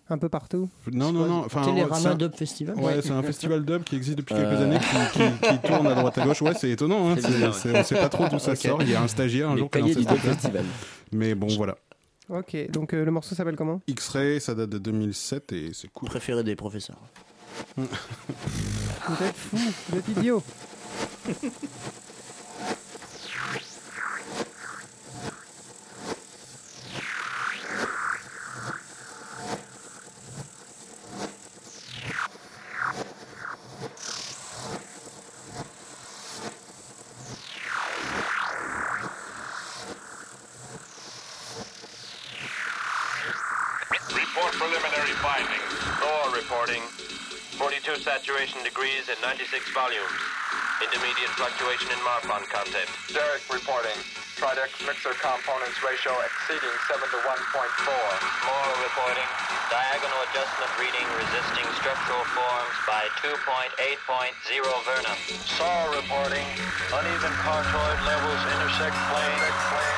Un 0.09 0.17
peu 0.17 0.27
partout 0.27 0.69
Non, 0.91 1.11
non, 1.13 1.25
non. 1.25 1.43
Enfin, 1.45 1.63
c'est 1.63 1.69
Télérama 1.71 2.09
un- 2.09 2.15
Dub 2.15 2.35
Festival 2.35 2.75
Ouais, 2.75 3.01
c'est 3.01 3.11
un 3.11 3.23
festival 3.23 3.63
dub 3.63 3.83
qui 3.83 3.95
existe 3.95 4.17
depuis 4.17 4.35
quelques 4.35 4.47
Euh. 4.51 4.63
années, 4.65 4.79
qui, 4.79 5.19
qui- 5.19 5.47
qui 5.47 5.59
tourne 5.67 5.87
à 5.87 5.95
droite 5.95 6.17
à 6.17 6.25
gauche. 6.25 6.41
Ouais, 6.41 6.53
c'est 6.59 6.69
étonnant. 6.71 7.09
Hein. 7.09 7.15
C'est 7.15 7.21
c'est- 7.21 7.27
bizarre, 7.33 7.55
c'est- 7.55 7.79
on 7.79 7.83
sait 7.83 7.95
pas 7.95 8.09
trop 8.09 8.27
d'où 8.27 8.37
ça 8.39 8.55
sort. 8.55 8.81
Il 8.81 8.89
y 8.89 8.95
a 8.95 9.01
un 9.01 9.07
stagiaire 9.07 9.49
un 9.49 9.53
Les 9.55 9.59
jour 9.61 9.71
qui 9.71 9.77
a 9.77 9.81
lancé 9.81 9.93
ce. 10.03 10.09
Festival. 10.15 10.65
Mais 11.13 11.35
bon, 11.35 11.47
voilà. 11.55 11.77
Ok, 12.29 12.55
donc 12.71 12.93
euh, 12.93 13.03
le 13.05 13.11
morceau 13.11 13.33
s'appelle 13.35 13.55
comment? 13.55 13.81
X-Ray, 13.87 14.39
ça 14.41 14.53
date 14.55 14.69
de 14.69 14.77
2007 14.77 15.51
et 15.53 15.71
c'est 15.73 15.89
cool. 15.91 16.09
Préféré 16.09 16.43
des 16.43 16.55
professeurs. 16.55 16.99
Vous 17.77 17.83
êtes 19.25 19.35
fou, 19.35 19.57
vous 19.89 19.97
êtes 19.97 20.07
idiot. 20.17 20.43
six 49.53 49.69
volumes. 49.69 50.09
Intermediate 50.81 51.29
fluctuation 51.37 51.85
in 51.93 52.01
Marfan 52.01 52.41
content. 52.49 52.89
Derek 53.13 53.45
reporting. 53.53 53.93
Tridex 54.41 54.73
mixer 54.81 55.13
components 55.21 55.77
ratio 55.85 56.09
exceeding 56.25 56.73
7 56.89 56.97
to 57.05 57.19
1.4. 57.21 57.29
More 57.29 58.73
reporting. 58.81 59.29
Diagonal 59.69 60.25
adjustment 60.25 60.73
reading 60.81 61.05
resisting 61.21 61.69
structural 61.77 62.25
forms 62.33 62.75
by 62.89 63.05
2.8.0 63.21 63.77
vernon 64.89 65.17
saw 65.45 65.85
reporting. 65.93 66.49
Uneven 66.89 67.35
contour 67.45 67.89
levels 68.09 68.41
intersect 68.57 68.97
plane. 69.13 69.37
Intersect 69.37 69.61
plane. 69.69 69.92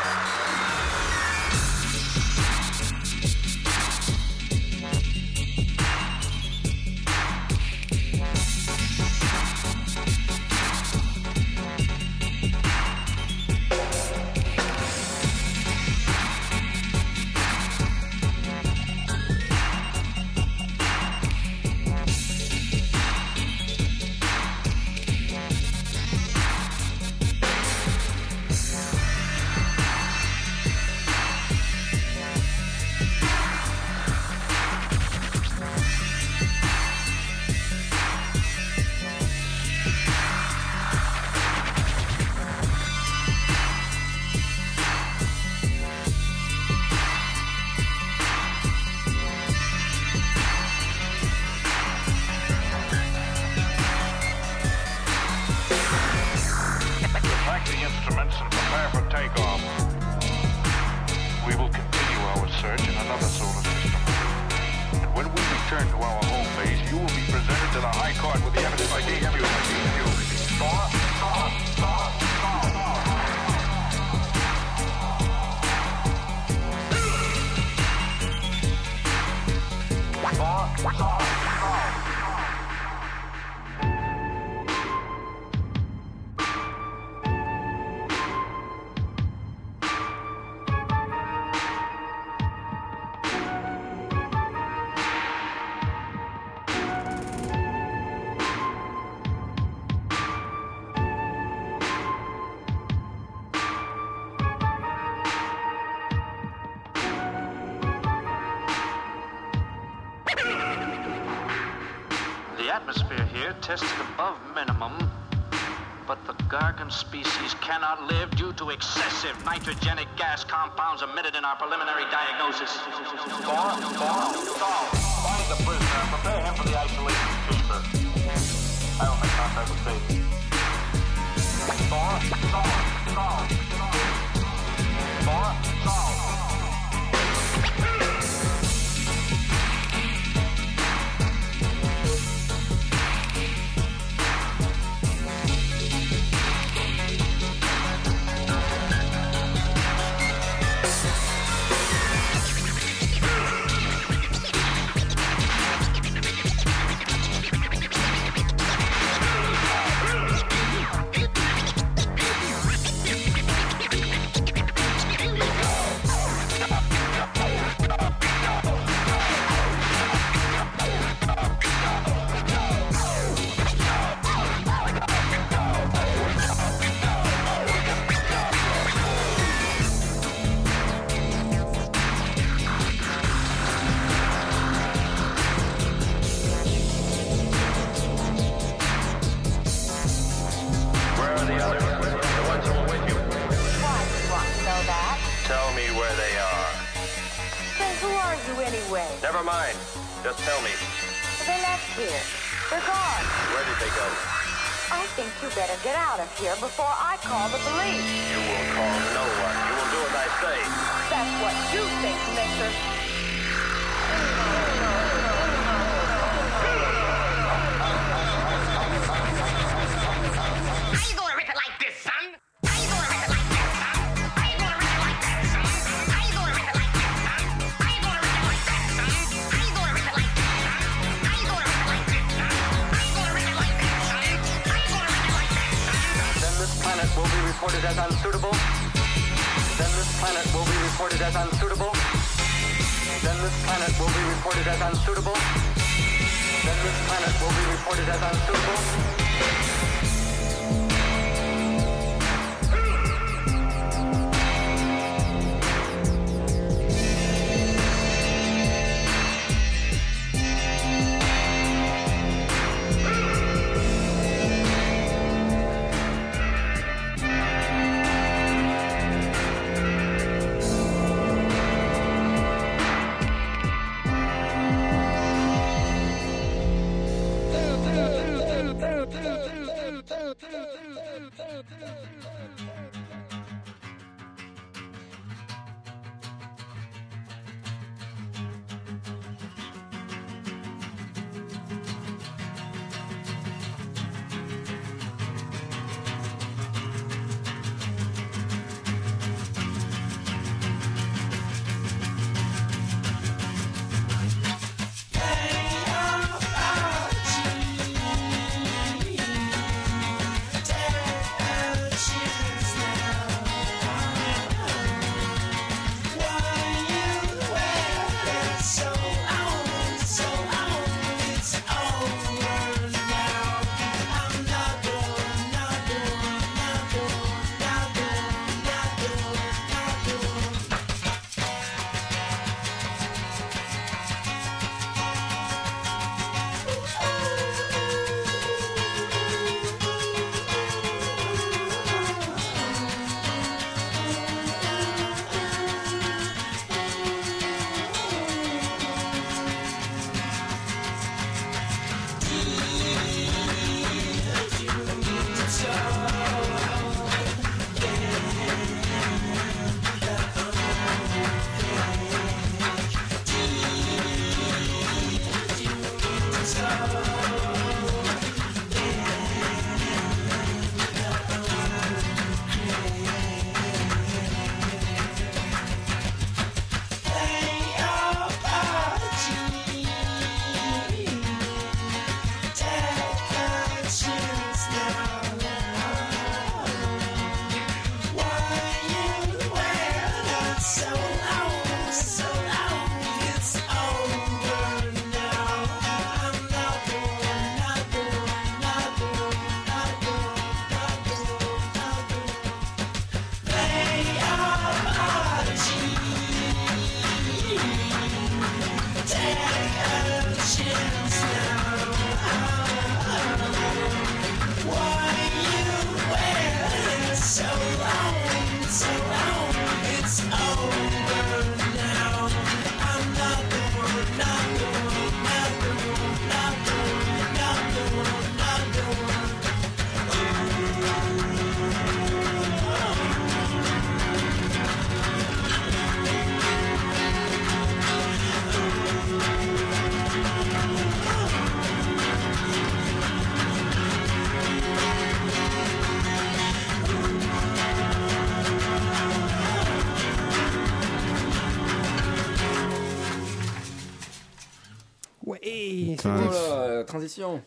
to 118.57 118.69
excessive 118.69 119.35
nitrogenic 119.43 120.07
gas 120.17 120.43
compounds 120.43 121.01
emitted 121.01 121.35
in 121.35 121.43
our 121.43 121.55
preliminary 121.55 122.03
diagnosis. 122.11 122.79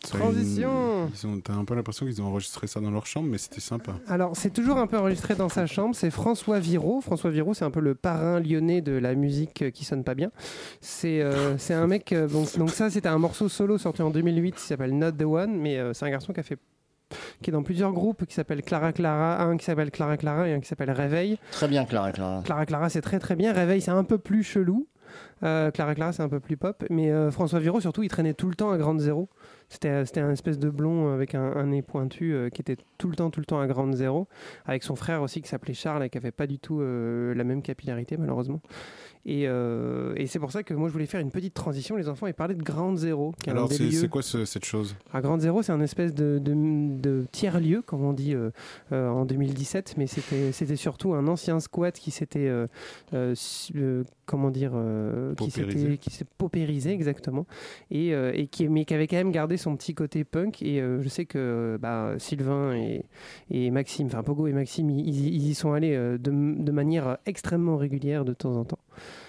Transition. 0.01 1.09
ils 1.13 1.27
ont- 1.27 1.39
T'as 1.39 1.53
un 1.53 1.65
peu 1.65 1.75
l'impression 1.75 2.05
qu'ils 2.05 2.21
ont 2.21 2.25
enregistré 2.25 2.67
ça 2.67 2.79
dans 2.79 2.91
leur 2.91 3.05
chambre, 3.05 3.27
mais 3.29 3.37
c'était 3.37 3.61
sympa. 3.61 3.93
Alors, 4.07 4.35
c'est 4.35 4.49
toujours 4.51 4.77
un 4.77 4.87
peu 4.87 4.97
enregistré 4.97 5.35
dans 5.35 5.49
sa 5.49 5.65
chambre. 5.65 5.95
C'est 5.95 6.11
François 6.11 6.59
Viraud. 6.59 7.01
François 7.01 7.29
Viraud, 7.31 7.53
c'est 7.53 7.65
un 7.65 7.71
peu 7.71 7.79
le 7.79 7.95
parrain 7.95 8.39
lyonnais 8.39 8.81
de 8.81 8.91
la 8.93 9.15
musique 9.15 9.71
qui 9.71 9.85
sonne 9.85 10.03
pas 10.03 10.15
bien. 10.15 10.31
C'est 10.81 11.21
euh, 11.21 11.57
c'est 11.57 11.73
un 11.73 11.87
mec. 11.87 12.11
euh, 12.13 12.27
donc, 12.27 12.57
donc 12.57 12.69
ça, 12.71 12.89
c'était 12.89 13.09
un 13.09 13.17
morceau 13.19 13.49
solo 13.49 13.77
sorti 13.77 14.01
en 14.01 14.09
2008 14.09 14.55
qui 14.55 14.61
s'appelle 14.61 14.97
Not 14.97 15.13
the 15.13 15.23
One. 15.23 15.57
Mais 15.57 15.77
euh, 15.77 15.93
c'est 15.93 16.05
un 16.05 16.09
garçon 16.11 16.33
qui 16.33 16.39
a 16.39 16.43
fait 16.43 16.59
qui 17.41 17.49
est 17.49 17.53
dans 17.53 17.63
plusieurs 17.63 17.91
groupes 17.91 18.25
qui 18.27 18.35
s'appellent 18.35 18.61
Clara 18.61 18.93
Clara, 18.93 19.41
un 19.41 19.57
qui 19.57 19.65
s'appelle 19.65 19.89
Clara 19.89 20.15
Clara 20.15 20.47
et 20.47 20.53
un 20.53 20.59
qui 20.59 20.67
s'appelle 20.67 20.91
Réveil. 20.91 21.39
Très 21.51 21.67
bien, 21.67 21.85
Clara 21.85 22.11
Clara. 22.11 22.41
Clara 22.45 22.65
Clara, 22.67 22.89
c'est 22.89 23.01
très 23.01 23.17
très 23.17 23.35
bien. 23.35 23.51
Réveil, 23.51 23.81
c'est 23.81 23.89
un 23.89 24.03
peu 24.03 24.19
plus 24.19 24.43
chelou. 24.43 24.87
Euh, 25.43 25.71
Clara 25.71 25.95
Clara, 25.95 26.11
c'est 26.13 26.23
un 26.23 26.29
peu 26.29 26.39
plus 26.39 26.57
pop. 26.57 26.83
Mais 26.89 27.11
euh, 27.11 27.31
François 27.31 27.59
Viraud, 27.59 27.81
surtout, 27.81 28.03
il 28.03 28.09
traînait 28.09 28.33
tout 28.33 28.49
le 28.49 28.55
temps 28.55 28.71
à 28.71 28.77
Grande 28.77 28.99
Zéro. 28.99 29.29
C'était 29.69 30.05
c'était 30.05 30.19
un 30.21 30.31
espèce 30.31 30.57
de 30.57 30.69
blond 30.69 31.13
avec 31.13 31.35
un, 31.35 31.43
un 31.55 31.67
nez 31.67 31.81
pointu 31.81 32.33
euh, 32.33 32.49
qui 32.49 32.61
était 32.61 32.77
tout 32.97 33.07
le 33.07 33.15
temps, 33.15 33.29
tout 33.29 33.39
le 33.39 33.45
temps 33.45 33.59
à 33.59 33.67
Grande 33.67 33.93
Zéro. 33.95 34.27
Avec 34.65 34.83
son 34.83 34.95
frère 34.95 35.21
aussi 35.21 35.41
qui 35.41 35.47
s'appelait 35.47 35.73
Charles 35.75 36.03
et 36.03 36.09
qui 36.09 36.17
avait 36.17 36.31
pas 36.31 36.47
du 36.47 36.57
tout 36.59 36.81
euh, 36.81 37.33
la 37.35 37.43
même 37.43 37.61
capillarité, 37.61 38.17
malheureusement. 38.17 38.61
Et, 39.25 39.47
euh, 39.47 40.13
et 40.15 40.25
c'est 40.27 40.39
pour 40.39 40.51
ça 40.51 40.63
que 40.63 40.73
moi, 40.73 40.87
je 40.87 40.93
voulais 40.93 41.05
faire 41.05 41.19
une 41.19 41.29
petite 41.29 41.53
transition, 41.53 41.97
les 41.97 42.07
enfants, 42.09 42.25
et 42.25 42.33
parler 42.33 42.55
de 42.55 42.63
Grande 42.63 42.97
Zéro. 42.97 43.33
Qui 43.43 43.49
Alors, 43.51 43.71
c'est 43.71 43.91
c'est 43.91 44.07
quoi 44.07 44.21
ce- 44.23 44.45
cette 44.45 44.65
chose? 44.65 44.95
À 45.13 45.21
Grande 45.21 45.41
Zéro, 45.41 45.61
c'est 45.61 45.73
un 45.73 45.81
espèce 45.81 46.13
de, 46.15 46.39
de, 46.41 46.53
de 46.99 47.25
tiers-lieu, 47.31 47.81
comme 47.81 48.03
on 48.03 48.13
dit 48.13 48.33
euh, 48.33 48.49
euh, 48.91 49.09
en 49.09 49.25
2017, 49.25 49.95
mais 49.97 50.07
c'était 50.07 50.51
c'était 50.51 50.77
surtout 50.77 51.13
un 51.13 51.27
ancien 51.27 51.59
squat 51.59 51.93
qui 51.99 52.11
s'était, 52.11 52.47
euh, 52.47 52.65
euh, 53.13 53.35
euh, 53.75 54.03
comment 54.25 54.49
dire, 54.51 54.71
euh, 54.73 55.35
qui 55.35 55.49
Paupérisé. 55.51 55.79
s'était- 55.79 55.97
qui 55.97 56.09
s'est 56.11 56.25
paupérisé 56.37 56.91
exactement, 56.91 57.45
et, 57.91 58.13
euh, 58.15 58.31
et 58.33 58.47
qui, 58.47 58.67
mais 58.69 58.85
qui 58.85 58.93
avait 58.93 59.07
quand 59.07 59.17
même 59.17 59.31
gardé 59.31 59.57
son 59.59 59.75
petit 59.75 59.93
côté 59.93 60.23
punk. 60.23 60.61
Et 60.63 60.81
euh, 60.81 61.01
je 61.01 61.09
sais 61.09 61.25
que 61.25 61.77
bah, 61.79 62.13
Sylvain 62.17 62.73
et, 62.73 63.05
et 63.51 63.69
Maxime, 63.69 64.07
enfin 64.07 64.23
Pogo 64.23 64.47
et 64.47 64.53
Maxime, 64.53 64.89
ils, 64.89 65.47
y 65.47 65.53
sont 65.53 65.73
allés 65.73 65.95
euh, 65.95 66.17
de, 66.17 66.31
de 66.31 66.71
manière 66.71 67.17
extrêmement 67.27 67.77
régulière 67.77 68.25
de 68.25 68.33
temps 68.33 68.55
en 68.55 68.65
temps. 68.65 68.79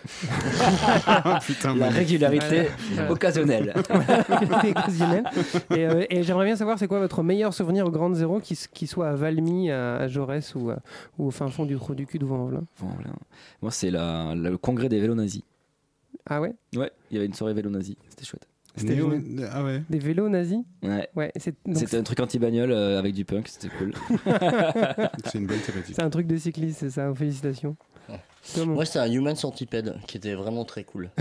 Putain, 1.46 1.76
La 1.76 1.88
régularité 1.90 2.68
Voilà. 2.94 3.10
occasionnelle. 3.12 3.72
Et, 5.70 5.86
euh, 5.86 6.04
et 6.10 6.22
j'aimerais 6.22 6.46
bien 6.46 6.56
savoir 6.56 6.78
c'est 6.78 6.86
quoi 6.88 6.98
votre 7.00 7.22
meilleur 7.22 7.52
souvenir 7.54 7.86
au 7.86 7.90
Grande 7.90 8.14
Zéro, 8.14 8.40
qui, 8.40 8.86
soit 8.86 9.08
à 9.08 9.14
Valmy, 9.14 9.70
à, 9.70 9.96
à 9.96 10.08
Jaurès 10.08 10.54
ou, 10.54 10.70
à- 10.70 10.78
ou 11.18 11.26
au 11.26 11.30
fin 11.30 11.48
fond 11.48 11.64
du 11.66 11.76
trou 11.76 11.94
du 11.94 12.06
cul 12.06 12.18
de 12.18 12.24
Vaux-en-Velin. 12.24 12.62
Moi, 13.62 13.70
c'est 13.70 13.90
la- 13.90 14.34
le 14.34 14.56
congrès 14.58 14.88
des 14.88 15.00
vélos 15.00 15.14
nazis. 15.14 15.42
Ah 16.28 16.40
ouais? 16.40 16.52
Ouais, 16.76 16.90
il 17.10 17.14
y 17.14 17.16
avait 17.18 17.26
une 17.26 17.34
soirée 17.34 17.54
vélo 17.54 17.70
nazi, 17.70 17.96
c'était 18.08 18.24
chouette. 18.24 18.46
C'était 18.80 18.94
Néo- 18.94 19.10
génial. 19.10 19.50
Ah 19.52 19.64
ouais. 19.64 19.82
Des 19.90 19.98
vélos 19.98 20.28
nazis 20.28 20.58
Ouais. 20.82 21.08
Ouais, 21.16 21.32
c'est 21.36 21.54
C'était 21.74 21.96
un 21.98 22.02
truc 22.02 22.20
anti-bagnole 22.20 22.72
euh, 22.72 22.98
avec 22.98 23.14
du 23.14 23.24
punk, 23.24 23.48
c'était 23.48 23.68
cool. 23.76 23.92
C'est 25.24 25.38
une 25.38 25.46
bonne 25.46 25.60
thématique. 25.60 25.94
c'est 25.94 26.02
un 26.02 26.10
truc 26.10 26.26
de 26.26 26.36
cycliste, 26.36 26.78
c'est 26.80 26.90
ça, 26.90 27.12
félicitations. 27.14 27.76
Comment 28.54 28.74
Moi, 28.74 28.84
c'était 28.86 28.98
un 29.00 29.10
Human 29.10 29.36
Centipede 29.36 29.96
qui 30.06 30.16
était 30.16 30.34
vraiment 30.34 30.64
très 30.64 30.82
cool. 30.84 31.10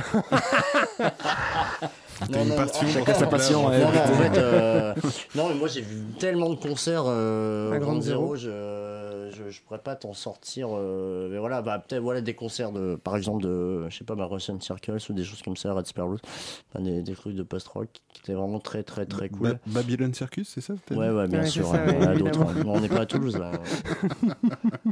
T'as 2.32 2.44
une 2.44 2.56
passion 2.56 2.88
Chacun 2.88 3.14
sa 3.14 3.28
passion, 3.28 3.64
Non, 3.64 3.70
ouais. 3.70 3.80
non, 3.80 3.88
en 3.88 3.92
fait, 3.92 4.38
euh, 4.38 4.94
non, 5.36 5.50
mais 5.50 5.56
moi 5.56 5.68
j'ai 5.68 5.82
vu 5.82 5.96
tellement 6.20 6.50
de 6.50 6.56
concerts 6.56 7.04
euh, 7.08 7.72
À 7.72 7.78
au 7.78 7.80
Grande 7.80 7.82
Grande 8.00 8.02
Zéro. 8.04 8.36
Je, 8.36 9.30
je, 9.32 9.50
je 9.50 9.62
pourrais 9.62 9.80
pas 9.80 9.96
t'en 9.96 10.14
sortir. 10.14 10.68
euh, 10.74 11.30
mais 11.32 11.38
voilà, 11.38 11.62
bah, 11.62 11.80
peut-être 11.88 12.02
voilà, 12.02 12.22
des 12.22 12.34
concerts 12.34 12.72
de, 12.72 12.96
par 13.02 13.16
exemple, 13.16 13.44
de, 13.44 13.88
je 13.90 13.98
sais 13.98 14.04
pas, 14.04 14.16
ma 14.16 14.26
Russian 14.26 14.60
Circles 14.60 14.98
ou 15.10 15.14
des 15.14 15.24
choses 15.24 15.42
comme 15.42 15.56
ça, 15.56 15.72
Red 15.74 15.86
Sparrows, 15.88 16.18
enfin, 16.74 16.84
des, 16.84 17.02
des 17.02 17.14
trucs 17.14 17.36
de 17.36 17.44
post-rock 17.44 17.88
qui 18.14 18.22
étaient 18.22 18.34
vraiment 18.34 18.60
très, 18.60 18.84
très, 18.84 19.06
très 19.06 19.30
cool. 19.30 19.54
Ba- 19.54 19.82
Babylon 19.82 20.14
Circus, 20.14 20.50
c'est 20.54 20.62
ça 20.62 20.74
Ouais, 20.92 21.10
ouais, 21.10 21.28
bien 21.28 21.42
Ouais, 21.42 21.46
sûr. 21.46 21.68
ça, 21.68 21.86
ouais, 21.86 22.16
d'autres. 22.18 22.42
hein. 22.42 22.64
On 22.66 22.80
n'est 22.82 22.90
pas 22.90 23.02
à 23.02 23.06
Toulouse 23.06 23.38
là. 23.38 23.52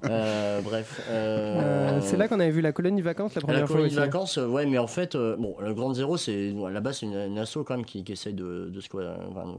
Euh, 0.09 0.61
bref. 0.61 1.01
euh, 1.09 1.59
Euh, 1.97 2.01
c'est 2.01 2.17
là 2.17 2.27
qu'on 2.27 2.39
avait 2.39 2.51
vu 2.51 2.61
la 2.61 2.71
colonie 2.71 3.01
vacances 3.01 3.33
la 3.35 3.39
à 3.39 3.41
la 3.41 3.47
première 3.47 3.67
fois 3.67 3.75
colonie 3.77 3.87
aussi. 3.93 3.97
hein. 3.99 4.05
vacances, 4.05 4.37
ouais, 4.37 4.65
mais 4.65 4.77
en 4.77 4.87
fait, 4.87 5.15
euh, 5.15 5.35
bon, 5.37 5.55
le 5.59 5.73
Grand 5.73 5.93
Zéro, 5.93 6.17
c'est 6.17 6.53
à 6.65 6.69
la 6.69 6.79
base 6.79 6.99
c'est 6.99 7.05
une, 7.07 7.16
une 7.25 7.39
asso 7.39 7.57
quand 7.65 7.75
même 7.75 7.85
qui, 7.85 8.03
qui 8.03 8.11
essaye 8.11 8.33
de, 8.33 8.69
de 8.69 8.81
enfin, 9.29 9.55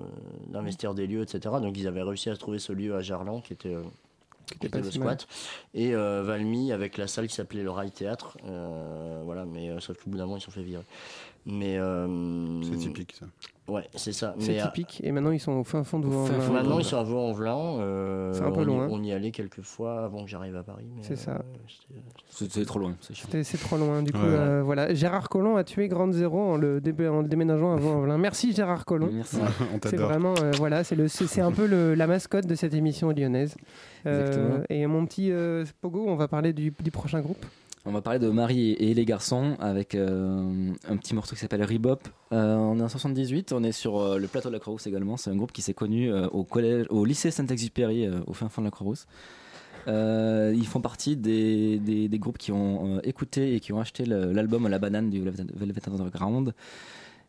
d'investir 0.46 0.94
des 0.94 1.06
lieux, 1.06 1.22
etc. 1.22 1.56
Donc 1.60 1.76
ils 1.76 1.86
avaient 1.86 2.02
réussi 2.02 2.30
à 2.30 2.36
trouver 2.36 2.58
ce 2.58 2.72
lieu 2.72 2.94
à 2.94 3.00
Gerland 3.02 3.42
qui 3.42 3.52
était, 3.52 3.74
euh, 3.74 3.82
qui 4.60 4.66
était 4.66 4.80
le 4.80 4.90
squat, 4.90 5.26
et 5.74 5.94
euh, 5.94 6.22
Valmy 6.22 6.72
avec 6.72 6.96
la 6.96 7.06
salle 7.06 7.28
qui 7.28 7.34
s'appelait 7.34 7.62
le 7.62 7.70
Rail 7.70 7.90
Théâtre. 7.90 8.38
euh, 8.46 9.22
voilà, 9.24 9.44
mais 9.44 9.70
euh, 9.70 9.80
sauf 9.80 9.96
qu'au 9.96 10.10
bout 10.10 10.18
d'un 10.18 10.24
moment 10.24 10.36
ils 10.36 10.40
se 10.40 10.46
sont 10.46 10.52
fait 10.52 10.62
virer. 10.62 10.84
Mais 11.50 11.78
euh, 11.78 12.60
C'est 12.62 12.76
typique 12.76 13.14
ça. 13.18 13.26
Ouais, 13.72 13.84
c'est 13.94 14.12
ça. 14.12 14.34
C'est 14.38 14.58
euh, 14.60 14.64
typique. 14.64 15.00
Et 15.04 15.12
maintenant, 15.12 15.30
ils 15.30 15.40
sont 15.40 15.52
au 15.52 15.64
fin 15.64 15.84
fond 15.84 15.98
de 15.98 16.06
Vaux-en-Velin. 16.06 16.52
Maintenant, 16.52 16.78
ils 16.78 16.84
sont 16.84 16.96
à 16.98 17.02
Vaux-en-Velin. 17.02 17.80
euh, 17.80 18.32
C'est 18.32 18.42
un 18.42 18.50
peu 18.50 18.60
on 18.60 18.62
y- 18.62 18.66
loin. 18.66 18.88
On 18.90 19.02
y 19.02 19.12
allait 19.12 19.30
quelques 19.30 19.60
fois 19.62 20.04
avant 20.04 20.24
que 20.24 20.30
j'arrive 20.30 20.56
à 20.56 20.62
Paris. 20.62 20.86
C'est 21.02 21.16
ça. 21.16 21.32
euh, 21.32 21.38
c'était- 21.66 22.00
C'était 22.54 22.64
trop 22.66 22.78
loin, 22.78 22.94
c'est 23.00 23.14
chiant. 23.14 23.26
C'était- 23.26 23.44
C'est 23.44 23.58
trop 23.58 23.76
loin. 23.76 24.02
Du 24.02 24.12
coup, 24.12 24.18
Ouais. 24.18 24.24
euh, 24.26 24.62
voilà. 24.64 24.94
Gérard 24.94 25.28
Collomb 25.28 25.56
a 25.56 25.64
tué 25.64 25.88
Grande 25.88 26.12
Zéro 26.14 26.38
en 26.40 26.56
le, 26.56 26.80
dé- 26.80 27.08
en 27.08 27.20
le 27.22 27.28
déménageant 27.28 27.72
à 27.72 27.76
Vaux-en-Velin. 27.76 28.16
Merci 28.18 28.52
Gérard 28.54 28.84
Collomb. 28.86 29.10
Merci. 29.12 29.36
On 29.74 29.78
C'est 29.86 29.96
vraiment, 29.96 30.34
euh, 30.42 30.52
voilà, 30.56 30.82
c'est 30.84 30.96
le, 30.96 31.08
c'est 31.08 31.26
c'est 31.26 31.40
un 31.42 31.52
peu 31.52 31.66
le- 31.66 31.94
la 31.94 32.06
mascotte 32.06 32.46
de 32.46 32.54
cette 32.54 32.72
émission 32.74 33.10
lyonnaise. 33.10 33.54
Euh, 34.06 34.26
Exactement. 34.26 34.64
et 34.70 34.86
mon 34.86 35.04
petit 35.06 35.30
euh, 35.30 35.64
Pogo, 35.82 36.04
on 36.08 36.16
va 36.16 36.28
parler 36.28 36.52
du, 36.54 36.72
du 36.82 36.90
prochain 36.90 37.20
groupe. 37.20 37.44
On 37.88 37.92
va 37.92 38.02
parler 38.02 38.18
de 38.18 38.28
Marie 38.28 38.72
et 38.72 38.92
les 38.92 39.04
garçons 39.06 39.56
avec 39.60 39.94
euh, 39.94 40.72
un 40.86 40.96
petit 40.98 41.14
morceau 41.14 41.34
qui 41.34 41.40
s'appelle 41.40 41.64
Rebop. 41.64 42.00
Euh, 42.32 42.54
on 42.56 42.78
est 42.78 42.82
en 42.82 42.88
78, 42.90 43.52
on 43.54 43.62
est 43.64 43.72
sur 43.72 43.98
euh, 43.98 44.18
le 44.18 44.26
plateau 44.28 44.50
de 44.50 44.52
la 44.52 44.58
Croix-Rousse 44.60 44.86
également. 44.86 45.16
C'est 45.16 45.30
un 45.30 45.36
groupe 45.36 45.52
qui 45.52 45.62
s'est 45.62 45.72
connu 45.72 46.12
au, 46.12 46.44
collège, 46.44 46.84
au 46.90 47.06
lycée 47.06 47.30
Saint-Exupéry, 47.30 48.06
au 48.26 48.34
fin 48.34 48.50
fond 48.50 48.60
de 48.60 48.66
la 48.66 48.70
Croix-Rousse. 48.70 49.06
Ils 49.86 50.66
font 50.66 50.82
partie 50.82 51.16
des, 51.16 51.78
des- 51.78 52.08
des 52.08 52.18
groupes 52.18 52.36
qui 52.36 52.52
ont 52.52 53.00
écouté 53.00 53.54
et 53.54 53.60
qui 53.60 53.72
ont 53.72 53.80
acheté 53.80 54.04
l'album 54.04 54.68
La 54.68 54.78
Banane 54.78 55.08
du 55.08 55.22
Velvet 55.22 55.88
Underground. 55.88 56.52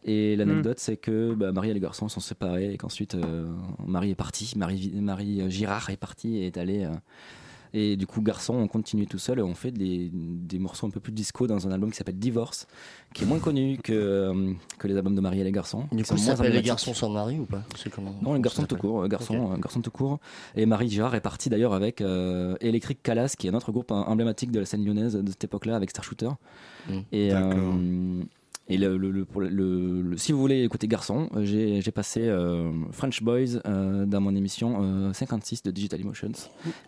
Et 0.03 0.35
l'anecdote, 0.35 0.79
c'est 0.79 0.97
que 0.97 1.33
bah, 1.35 1.53
Marie 1.53 1.69
et 1.69 1.73
les 1.73 1.79
garçons 1.79 2.09
sont 2.09 2.19
séparés 2.19 2.73
et 2.73 2.77
qu'ensuite 2.77 3.15
Marie 3.85 4.11
est 4.11 4.15
partie, 4.15 4.51
Marie, 4.57 4.91
Marie 4.95 5.49
Girard 5.49 5.89
est 5.89 5.95
partie 5.97 6.35
et 6.39 6.47
est 6.47 6.57
allée. 6.57 6.85
Et 7.73 7.95
du 7.97 8.07
coup, 8.07 8.21
garçon, 8.21 8.55
on 8.55 8.67
continue 8.67 9.05
tout 9.07 9.19
seul 9.19 9.39
et 9.39 9.41
on 9.41 9.53
fait 9.55 9.71
des, 9.71 10.09
des 10.13 10.59
morceaux 10.59 10.87
un 10.87 10.89
peu 10.89 10.99
plus 10.99 11.11
disco 11.11 11.47
dans 11.47 11.67
un 11.67 11.71
album 11.71 11.91
qui 11.91 11.97
s'appelle 11.97 12.17
Divorce, 12.17 12.67
qui 13.13 13.23
est 13.23 13.27
moins 13.27 13.39
connu 13.39 13.77
que, 13.83 13.93
euh, 13.93 14.53
que 14.77 14.87
les 14.87 14.95
albums 14.97 15.15
de 15.15 15.21
Marie 15.21 15.41
et 15.41 15.43
les 15.43 15.51
garçons. 15.51 15.85
Du 15.91 16.03
coup, 16.03 16.17
ça 16.17 16.35
s'appelle 16.35 16.53
Les 16.53 16.61
garçons 16.61 16.93
sans 16.93 17.09
mari 17.09 17.39
ou 17.39 17.45
pas? 17.45 17.63
Comment? 17.93 18.15
Non, 18.21 18.33
les 18.33 18.41
garçons 18.41 18.63
tout 18.65 18.77
court, 18.77 19.07
garçon, 19.07 19.51
Ok. 19.53 19.61
garçon 19.61 19.81
tout 19.81 19.91
court. 19.91 20.19
Et 20.55 20.65
Marie 20.65 20.89
Girard 20.89 21.15
est 21.15 21.21
partie 21.21 21.49
d'ailleurs 21.49 21.73
avec 21.73 22.01
euh, 22.01 22.55
Electric 22.61 23.01
Calas, 23.03 23.35
qui 23.37 23.47
est 23.47 23.51
un 23.51 23.53
autre 23.53 23.71
groupe 23.71 23.91
emblématique 23.91 24.51
de 24.51 24.59
la 24.59 24.65
scène 24.65 24.83
lyonnaise 24.85 25.15
de 25.15 25.29
cette 25.29 25.43
époque-là, 25.43 25.75
avec 25.75 25.89
Star 25.91 26.03
Shooter. 26.03 26.29
Mm. 26.87 26.93
Et, 27.11 27.29
D'accord. 27.29 27.51
euh, 27.55 28.23
et 28.69 28.77
le, 28.77 28.97
le- 28.97 29.11
le- 29.11 29.25
pour 29.25 29.41
le- 29.41 29.49
le- 29.49 30.01
le- 30.01 30.17
si 30.17 30.31
vous 30.31 30.39
voulez 30.39 30.63
écouter 30.63 30.87
Garçon, 30.87 31.29
euh, 31.35 31.43
j'ai 31.43 31.81
j'ai 31.81 31.91
passé 31.91 32.21
euh, 32.27 32.71
French 32.91 33.21
Boys 33.23 33.59
euh, 33.65 34.05
dans 34.05 34.21
mon 34.21 34.35
émission 34.35 34.77
euh, 35.09 35.13
56 35.13 35.63
de 35.63 35.71
Digital 35.71 35.99
Emotions. 36.01 36.31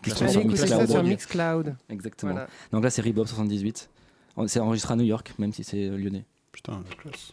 qui 0.02 0.10
se 0.10 0.28
sur 0.28 0.44
Mixcloud. 0.44 0.88
sur 0.90 1.02
Mixcloud. 1.02 1.74
Exactement. 1.90 2.32
Voilà. 2.32 2.48
Donc 2.72 2.84
là, 2.84 2.90
c'est 2.90 3.02
Rebop 3.02 3.26
78. 3.26 3.90
On- 4.36 4.46
C'est 4.46 4.60
enregistré 4.60 4.94
à 4.94 4.96
New 4.96 5.04
York, 5.04 5.34
même 5.38 5.52
si 5.52 5.64
c'est 5.64 5.88
lyonnais. 5.88 6.24
Putain, 6.52 6.82
la 6.88 6.94
classe. 6.96 7.32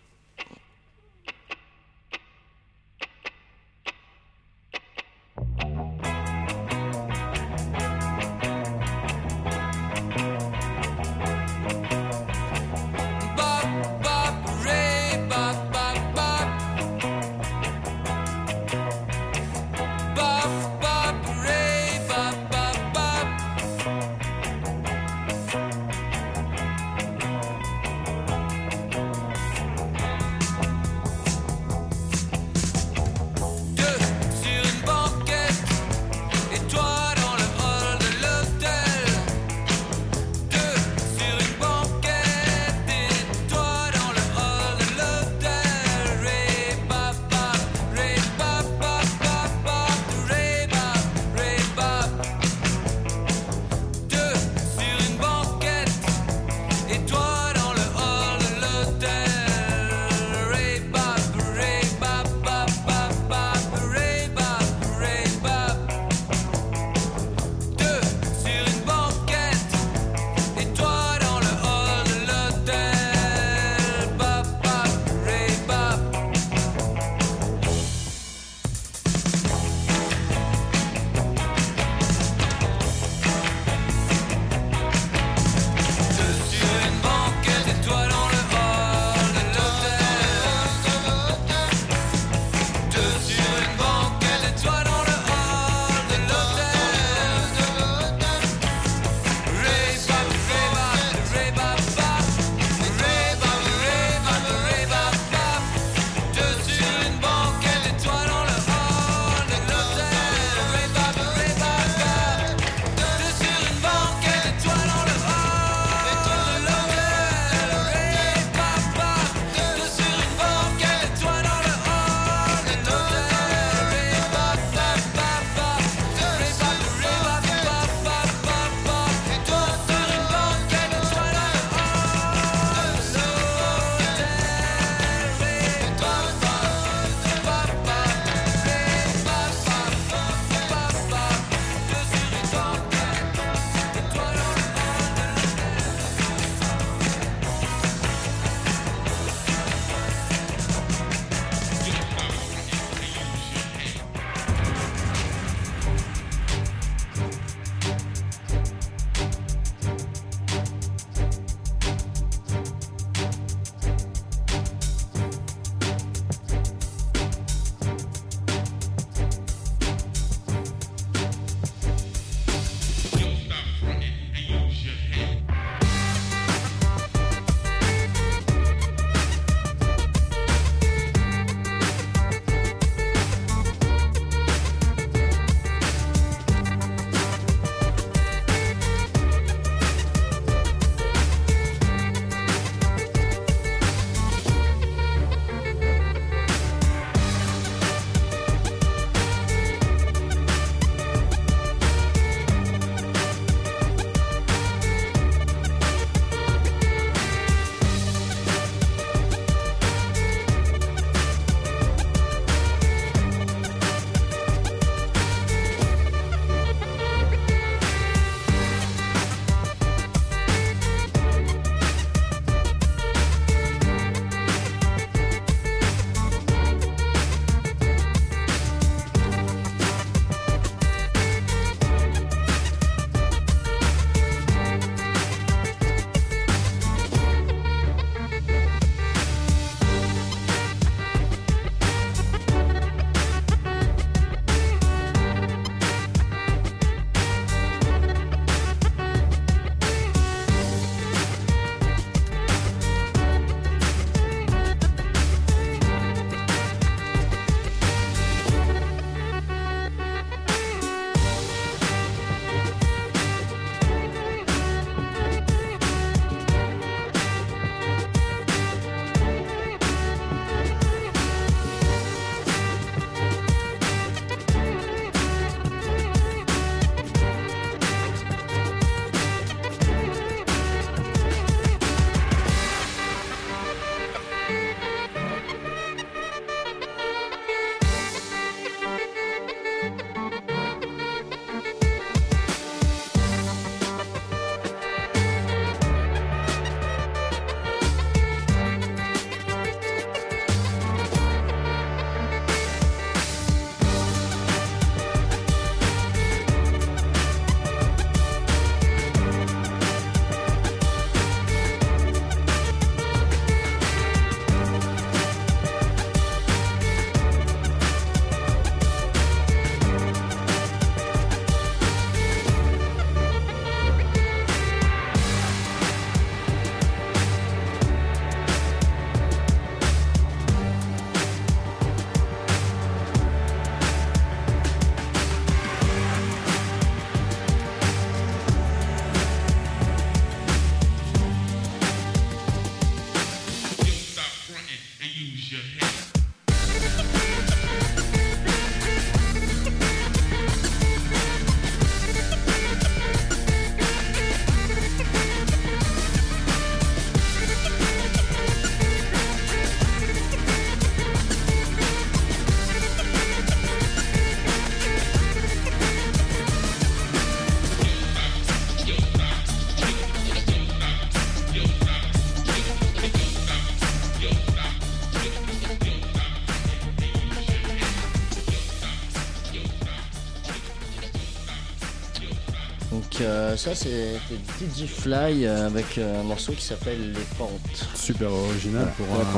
Ça 383.60 383.76
c'était 383.76 384.18
DJ 384.62 384.86
Fly 384.88 385.46
euh, 385.46 385.68
avec 385.68 385.98
euh, 385.98 386.22
un 386.22 386.24
morceau 386.24 386.54
qui 386.54 386.64
s'appelle 386.64 387.12
Les 387.12 387.38
Pentes. 387.38 387.90
Super 387.94 388.32
original 388.32 388.88
pour 388.96 389.06
Ouais, 389.10 389.26
un, 389.26 389.38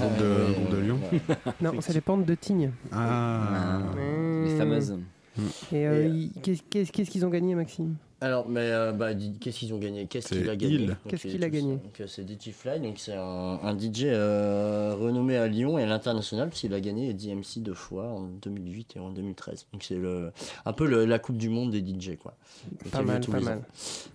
groupe 0.00 0.18
de, 0.18 0.74
de 0.76 0.80
Lyon. 0.80 0.98
Non, 1.60 1.74
c'est 1.80 1.92
les 1.92 2.00
pentes 2.00 2.24
de 2.26 2.34
Tignes. 2.34 2.72
Ah, 2.90 3.78
Les 4.44 4.56
fameuses. 4.58 4.96
Et 5.72 5.86
euh, 5.86 6.06
Et, 6.06 6.10
ils- 6.10 6.62
qu'est-ce 6.62 7.10
qu'ils 7.10 7.24
ont 7.26 7.30
gagné, 7.30 7.54
Maxime? 7.54 7.94
Alors, 8.22 8.46
mais 8.50 8.60
euh, 8.60 8.92
bah, 8.92 9.14
qu'est-ce 9.14 9.60
qu'ils 9.60 9.72
ont 9.72 9.78
gagné? 9.78 10.06
Qu'est-ce 10.06 10.28
qu'il 10.34 10.50
a 10.50 10.54
gagné? 10.54 10.88
Qu'est-ce 11.08 11.22
c'est 11.22 11.28
qu'il 11.30 11.42
a 11.42 11.48
gagné? 11.48 11.78
euh, 12.00 12.06
C'est 12.06 12.22
DJ 12.28 12.52
Fly, 12.52 12.78
donc 12.80 12.98
c'est 12.98 13.14
un, 13.14 13.58
un 13.62 13.74
DJ 13.74 14.02
euh, 14.08 14.94
renommé 14.94 15.38
à 15.38 15.46
Lyon 15.46 15.78
et 15.78 15.84
à 15.84 15.86
l'international, 15.86 16.50
puisqu'il 16.50 16.74
a 16.74 16.80
gagné 16.80 17.06
les 17.06 17.14
DMC 17.14 17.60
deux 17.62 17.72
fois 17.72 18.08
en 18.08 18.20
2008 18.24 18.96
et 18.96 18.98
en 18.98 19.08
2013. 19.08 19.68
Donc 19.72 19.82
c'est 19.84 19.94
le, 19.96 20.32
un 20.66 20.72
peu 20.74 20.86
le- 20.86 21.06
la 21.06 21.18
Coupe 21.18 21.38
du 21.38 21.48
Monde 21.48 21.70
des 21.70 21.80
DJ, 21.80 22.18
quoi. 22.18 22.34
Pas 22.92 23.00
mal, 23.00 23.22
pas 23.22 23.40
mal. 23.40 23.58
ans. 23.58 23.62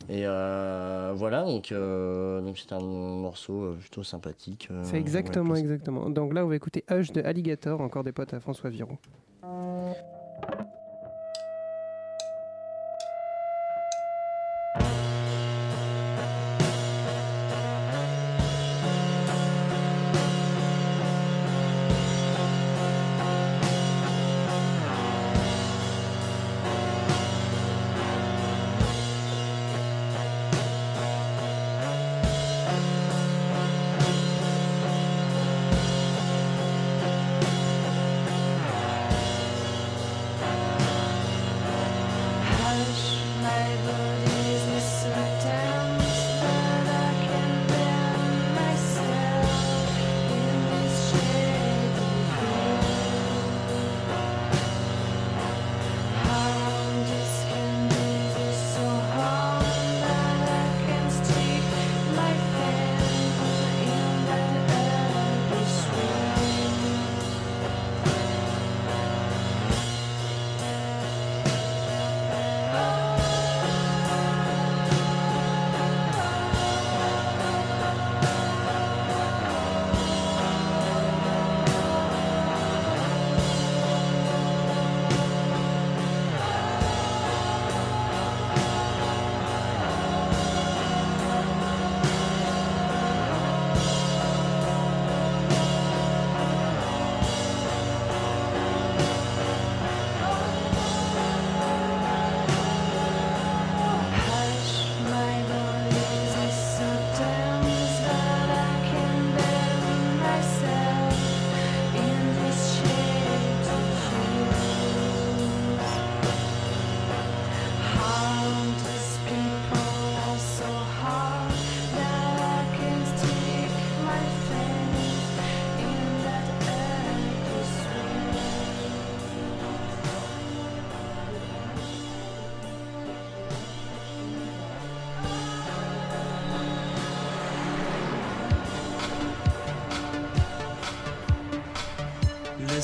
Et 0.08 0.22
euh, 0.28 1.14
voilà, 1.16 1.44
donc 1.44 1.72
euh, 1.72 2.42
donc 2.42 2.60
c'est 2.60 2.74
un 2.74 2.80
morceau 2.82 3.64
euh, 3.64 3.74
plutôt 3.74 4.04
sympathique. 4.04 4.68
euh, 4.70 4.84
C'est 4.84 4.98
exactement, 5.00 5.54
ouais, 5.54 5.60
exactement. 5.62 6.12
Donc 6.12 6.32
là, 6.36 6.46
on 6.46 6.48
va 6.50 6.56
écouter 6.56 6.84
Hush 6.92 7.12
de 7.12 7.24
Alligator, 7.24 7.82
encore 7.82 8.04
des 8.04 8.12
potes 8.12 8.36
à 8.36 8.40
François 8.40 8.70
Viro. 8.70 9.00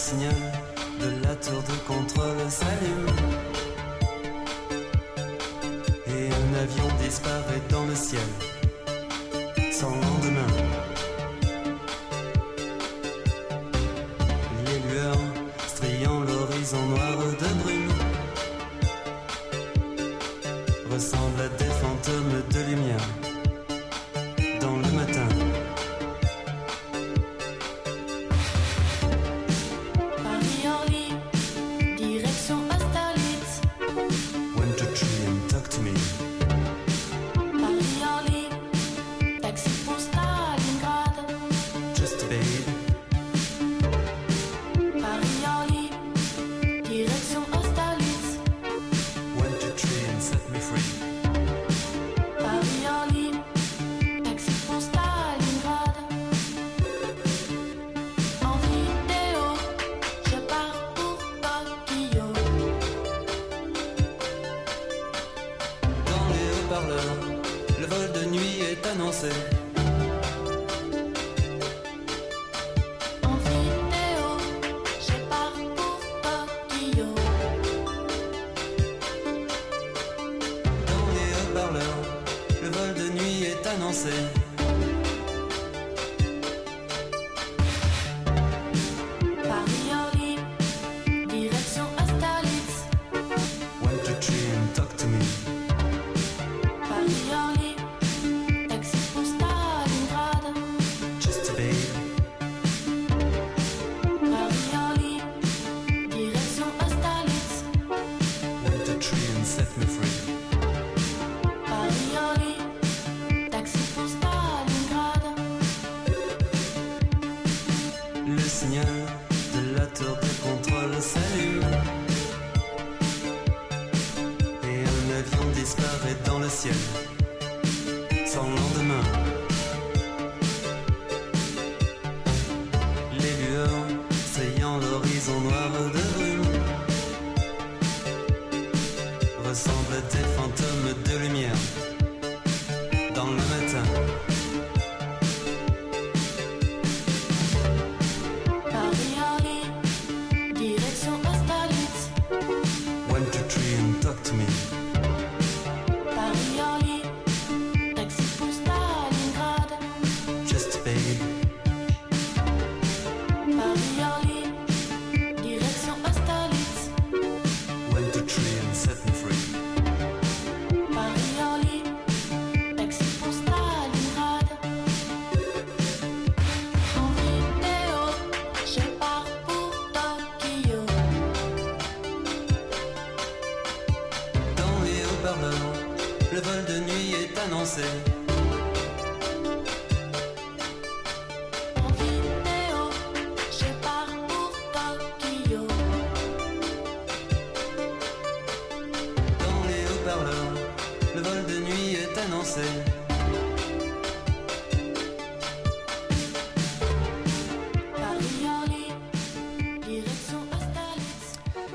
Signal 0.02 0.34
de 0.99 1.10
la 1.24 1.36
tour 1.36 1.62
de 1.62 1.78
contrôle. 1.88 2.49
S'allume 2.49 3.11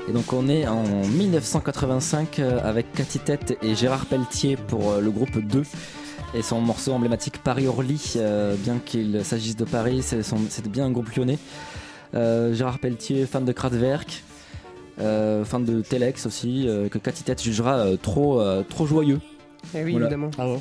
Et 0.07 0.13
donc 0.13 0.31
on 0.31 0.47
est 0.47 0.65
en 0.67 0.83
1985 0.83 2.39
euh, 2.39 2.59
avec 2.63 2.93
Cathy 2.93 3.19
Tête 3.19 3.57
et 3.61 3.75
Gérard 3.75 4.05
Pelletier 4.05 4.55
pour 4.55 4.91
euh, 4.91 5.01
le 5.01 5.11
groupe 5.11 5.37
2 5.37 5.63
et 6.33 6.41
son 6.41 6.61
morceau 6.61 6.93
emblématique 6.93 7.39
Paris-Orly, 7.43 8.13
euh, 8.15 8.55
bien 8.55 8.79
qu'il 8.83 9.23
s'agisse 9.25 9.57
de 9.57 9.65
Paris, 9.65 10.01
c'est 10.01 10.67
bien 10.67 10.85
un 10.85 10.91
groupe 10.91 11.09
lyonnais. 11.15 11.39
Gérard 12.13 12.79
Pelletier, 12.79 13.25
fan 13.25 13.45
de 13.45 13.51
Kraftwerk, 13.51 14.23
euh, 14.99 15.45
fan 15.45 15.63
de 15.63 15.81
Telex 15.81 16.25
aussi, 16.25 16.67
que 16.91 16.97
Cathy 16.97 17.23
Tête 17.23 17.41
jugera 17.41 17.85
trop, 18.01 18.41
trop 18.69 18.85
joyeux. 18.85 19.19
Eh 19.75 19.83
oui, 19.83 19.91
Voilà. 19.91 20.05
évidemment. 20.07 20.31
Ah 20.37 20.49
ouais. 20.49 20.59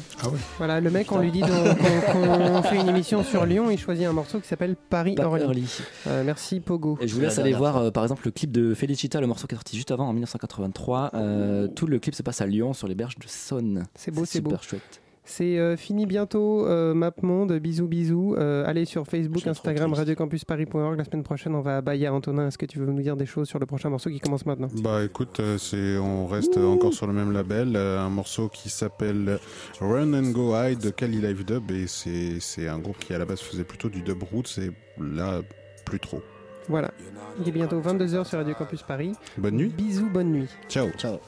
Voilà, 0.59 0.81
le 0.81 0.91
mec, 0.91 1.11
on 1.13 1.19
lui 1.19 1.31
dit 1.31 1.41
qu'on 1.41 2.63
fait 2.63 2.77
une 2.81 2.89
émission 2.89 3.23
sur 3.23 3.47
Lyon, 3.47 3.71
il 3.71 3.79
choisit 3.79 4.07
un 4.07 4.13
morceau 4.13 4.41
qui 4.41 4.49
s'appelle 4.49 4.77
Paris-Orly. 4.77 5.31
Paris-Orly. 5.31 5.79
Euh, 6.07 6.23
merci 6.25 6.61
Pogo. 6.61 6.99
Et 7.01 7.09
je 7.09 7.15
vous 7.15 7.21
laisse 7.21 7.39
aller 7.39 7.53
voir 7.53 7.77
euh, 7.77 7.91
par 7.91 8.03
exemple 8.05 8.23
le 8.25 8.31
clip 8.31 8.51
de 8.53 8.75
Felicita, 8.75 9.21
le 9.21 9.27
morceau 9.27 9.47
qui 9.47 9.55
est 9.55 9.59
sorti 9.59 9.77
juste 9.77 9.91
avant 9.91 10.09
en 10.09 10.13
1983. 10.13 11.11
Euh, 11.15 11.69
tout 11.69 11.87
le 11.87 11.99
clip 11.99 12.15
se 12.15 12.23
passe 12.23 12.41
à 12.41 12.47
Lyon 12.47 12.73
sur 12.73 12.89
les 12.89 12.95
berges 12.95 13.19
de 13.19 13.27
Saône. 13.27 13.85
C'est 13.95 14.11
beau, 14.11 14.25
c'est 14.25 14.41
beau. 14.41 14.51
super 14.51 14.63
chouette. 14.63 15.01
C'est 15.27 15.59
euh, 15.59 15.77
fini 15.77 16.07
bientôt, 16.07 16.67
euh, 16.67 16.95
MapMonde, 16.95 17.53
bisous 17.55 17.89
bisous. 17.89 18.37
Euh, 18.39 18.65
allez 18.65 18.85
sur 18.85 19.07
Facebook, 19.07 19.45
Instagram, 19.47 19.93
radiocampusparis.org. 19.93 20.97
La 20.97 21.05
semaine 21.05 21.25
prochaine, 21.25 21.55
on 21.57 21.61
va 21.61 21.79
à 21.79 21.81
Bahia. 21.81 22.15
Antonin, 22.15 22.47
est-ce 22.47 22.57
que 22.57 22.65
tu 22.65 22.79
veux 22.79 22.87
nous 22.87 23.03
dire 23.03 23.17
des 23.17 23.27
choses 23.27 23.49
sur 23.49 23.59
le 23.59 23.67
prochain 23.67 23.91
morceau 23.91 24.09
qui 24.09 24.21
commence 24.21 24.47
maintenant? 24.47 24.69
Bah 24.83 25.03
écoute, 25.05 25.41
euh, 25.41 25.59
c'est, 25.59 25.99
on 25.99 26.27
reste 26.27 26.57
encore 26.57 26.95
sur 26.95 27.09
le 27.09 27.13
même 27.13 27.33
label, 27.33 27.75
euh, 27.75 27.99
un 27.99 28.09
morceau 28.09 28.49
qui 28.49 28.71
s'appelle 28.71 29.39
Run 29.81 30.15
and 30.15 30.31
Go 30.31 30.55
Hide 30.55 30.79
de 30.79 30.91
Cali 30.91 31.21
Live 31.21 31.45
Dub 31.45 31.73
et 31.73 31.89
c'est, 31.89 32.39
c'est 32.39 32.69
un 32.69 32.79
groupe 32.79 32.99
qui 32.99 33.13
à 33.13 33.19
la 33.19 33.25
base 33.25 33.41
faisait 33.41 33.65
plutôt 33.65 33.89
du 33.89 34.03
dub 34.03 34.23
roots 34.23 34.59
et 34.59 34.71
là 35.03 35.43
plus 35.85 35.99
trop. 35.99 36.23
Voilà. 36.69 36.93
Il 37.41 37.49
est 37.49 37.53
bientôt 37.53 37.81
22h 37.81 38.25
sur 38.25 38.39
Radio 38.39 38.55
Campus 38.55 38.83
Paris. 38.83 39.13
Bonne 39.39 39.57
nuit. 39.57 39.69
Bisous, 39.77 40.09
bonne 40.09 40.31
nuit. 40.31 40.49
Ciao. 40.69 40.89
Ciao. 40.97 41.19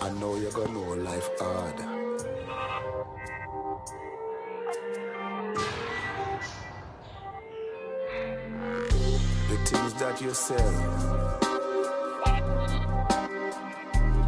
I 0.00 0.10
know 0.18 0.36
you're 0.38 0.50
gonna 0.52 0.72
know 0.72 0.94
life 0.94 1.28
hard. 1.40 2.37
The 9.48 9.56
things 9.64 9.94
that 9.94 10.20
you 10.20 10.34
sell 10.34 10.72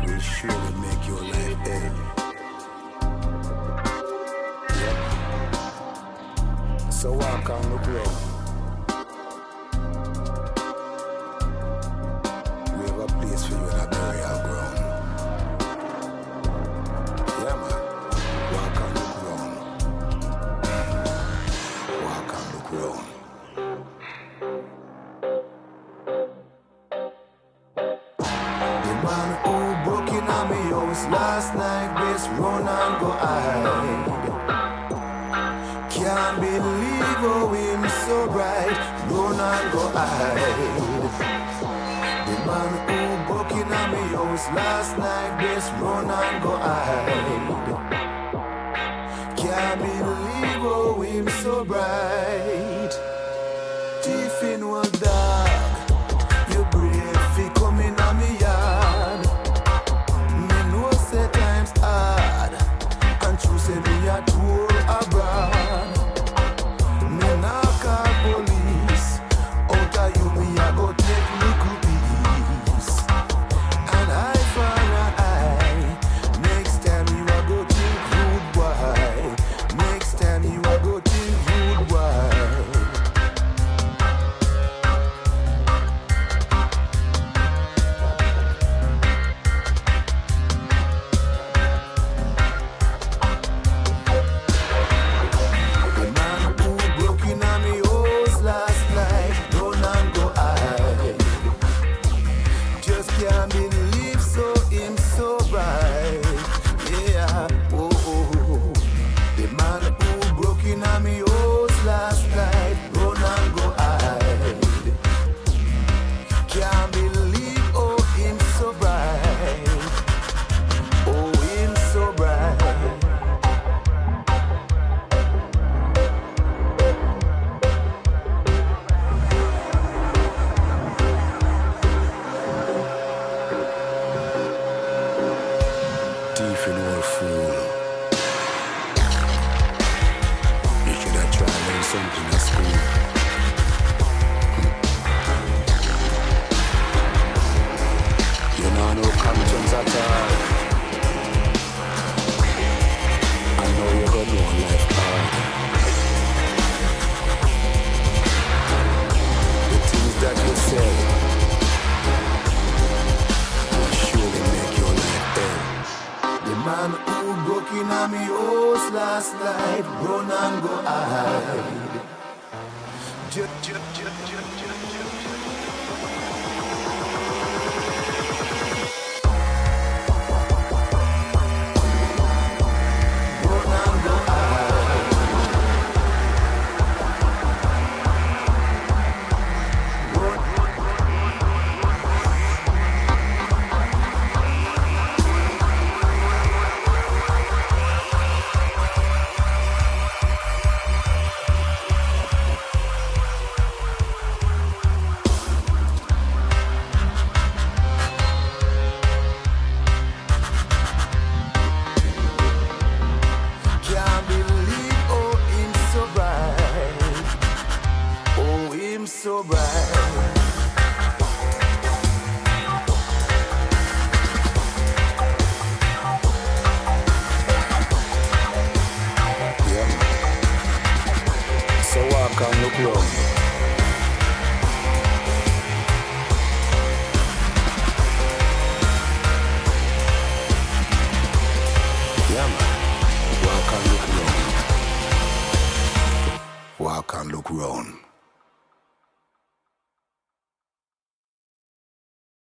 will 0.04 0.20
surely 0.20 0.74
make 0.80 1.06
your 1.08 1.22
life. 1.22 1.58
Yeah. 4.76 5.30
So 6.90 7.12
walk 7.12 7.50
on 7.50 7.62
the 7.70 7.78
ground. 7.84 8.29
Run 32.50 32.68
and 32.68 33.00
go 33.00 33.10
hide. 33.10 34.06
Can't 35.90 36.40
believe 36.40 37.20
how 37.22 37.48
him 37.48 37.82
so 38.04 38.26
bright, 38.28 38.78
run 39.10 39.40
and 39.40 39.72
go 39.72 39.82
hide. 39.94 40.80
The 42.26 42.36
man 42.46 42.72
who 42.88 42.98
broke 43.28 43.52
in 43.52 43.68
me 43.92 44.02
house 44.16 44.46
last 44.54 44.98
night, 44.98 45.32
best 45.40 45.72
run 45.80 46.10
and 46.10 46.42
go 46.42 46.56
hide. 46.56 47.59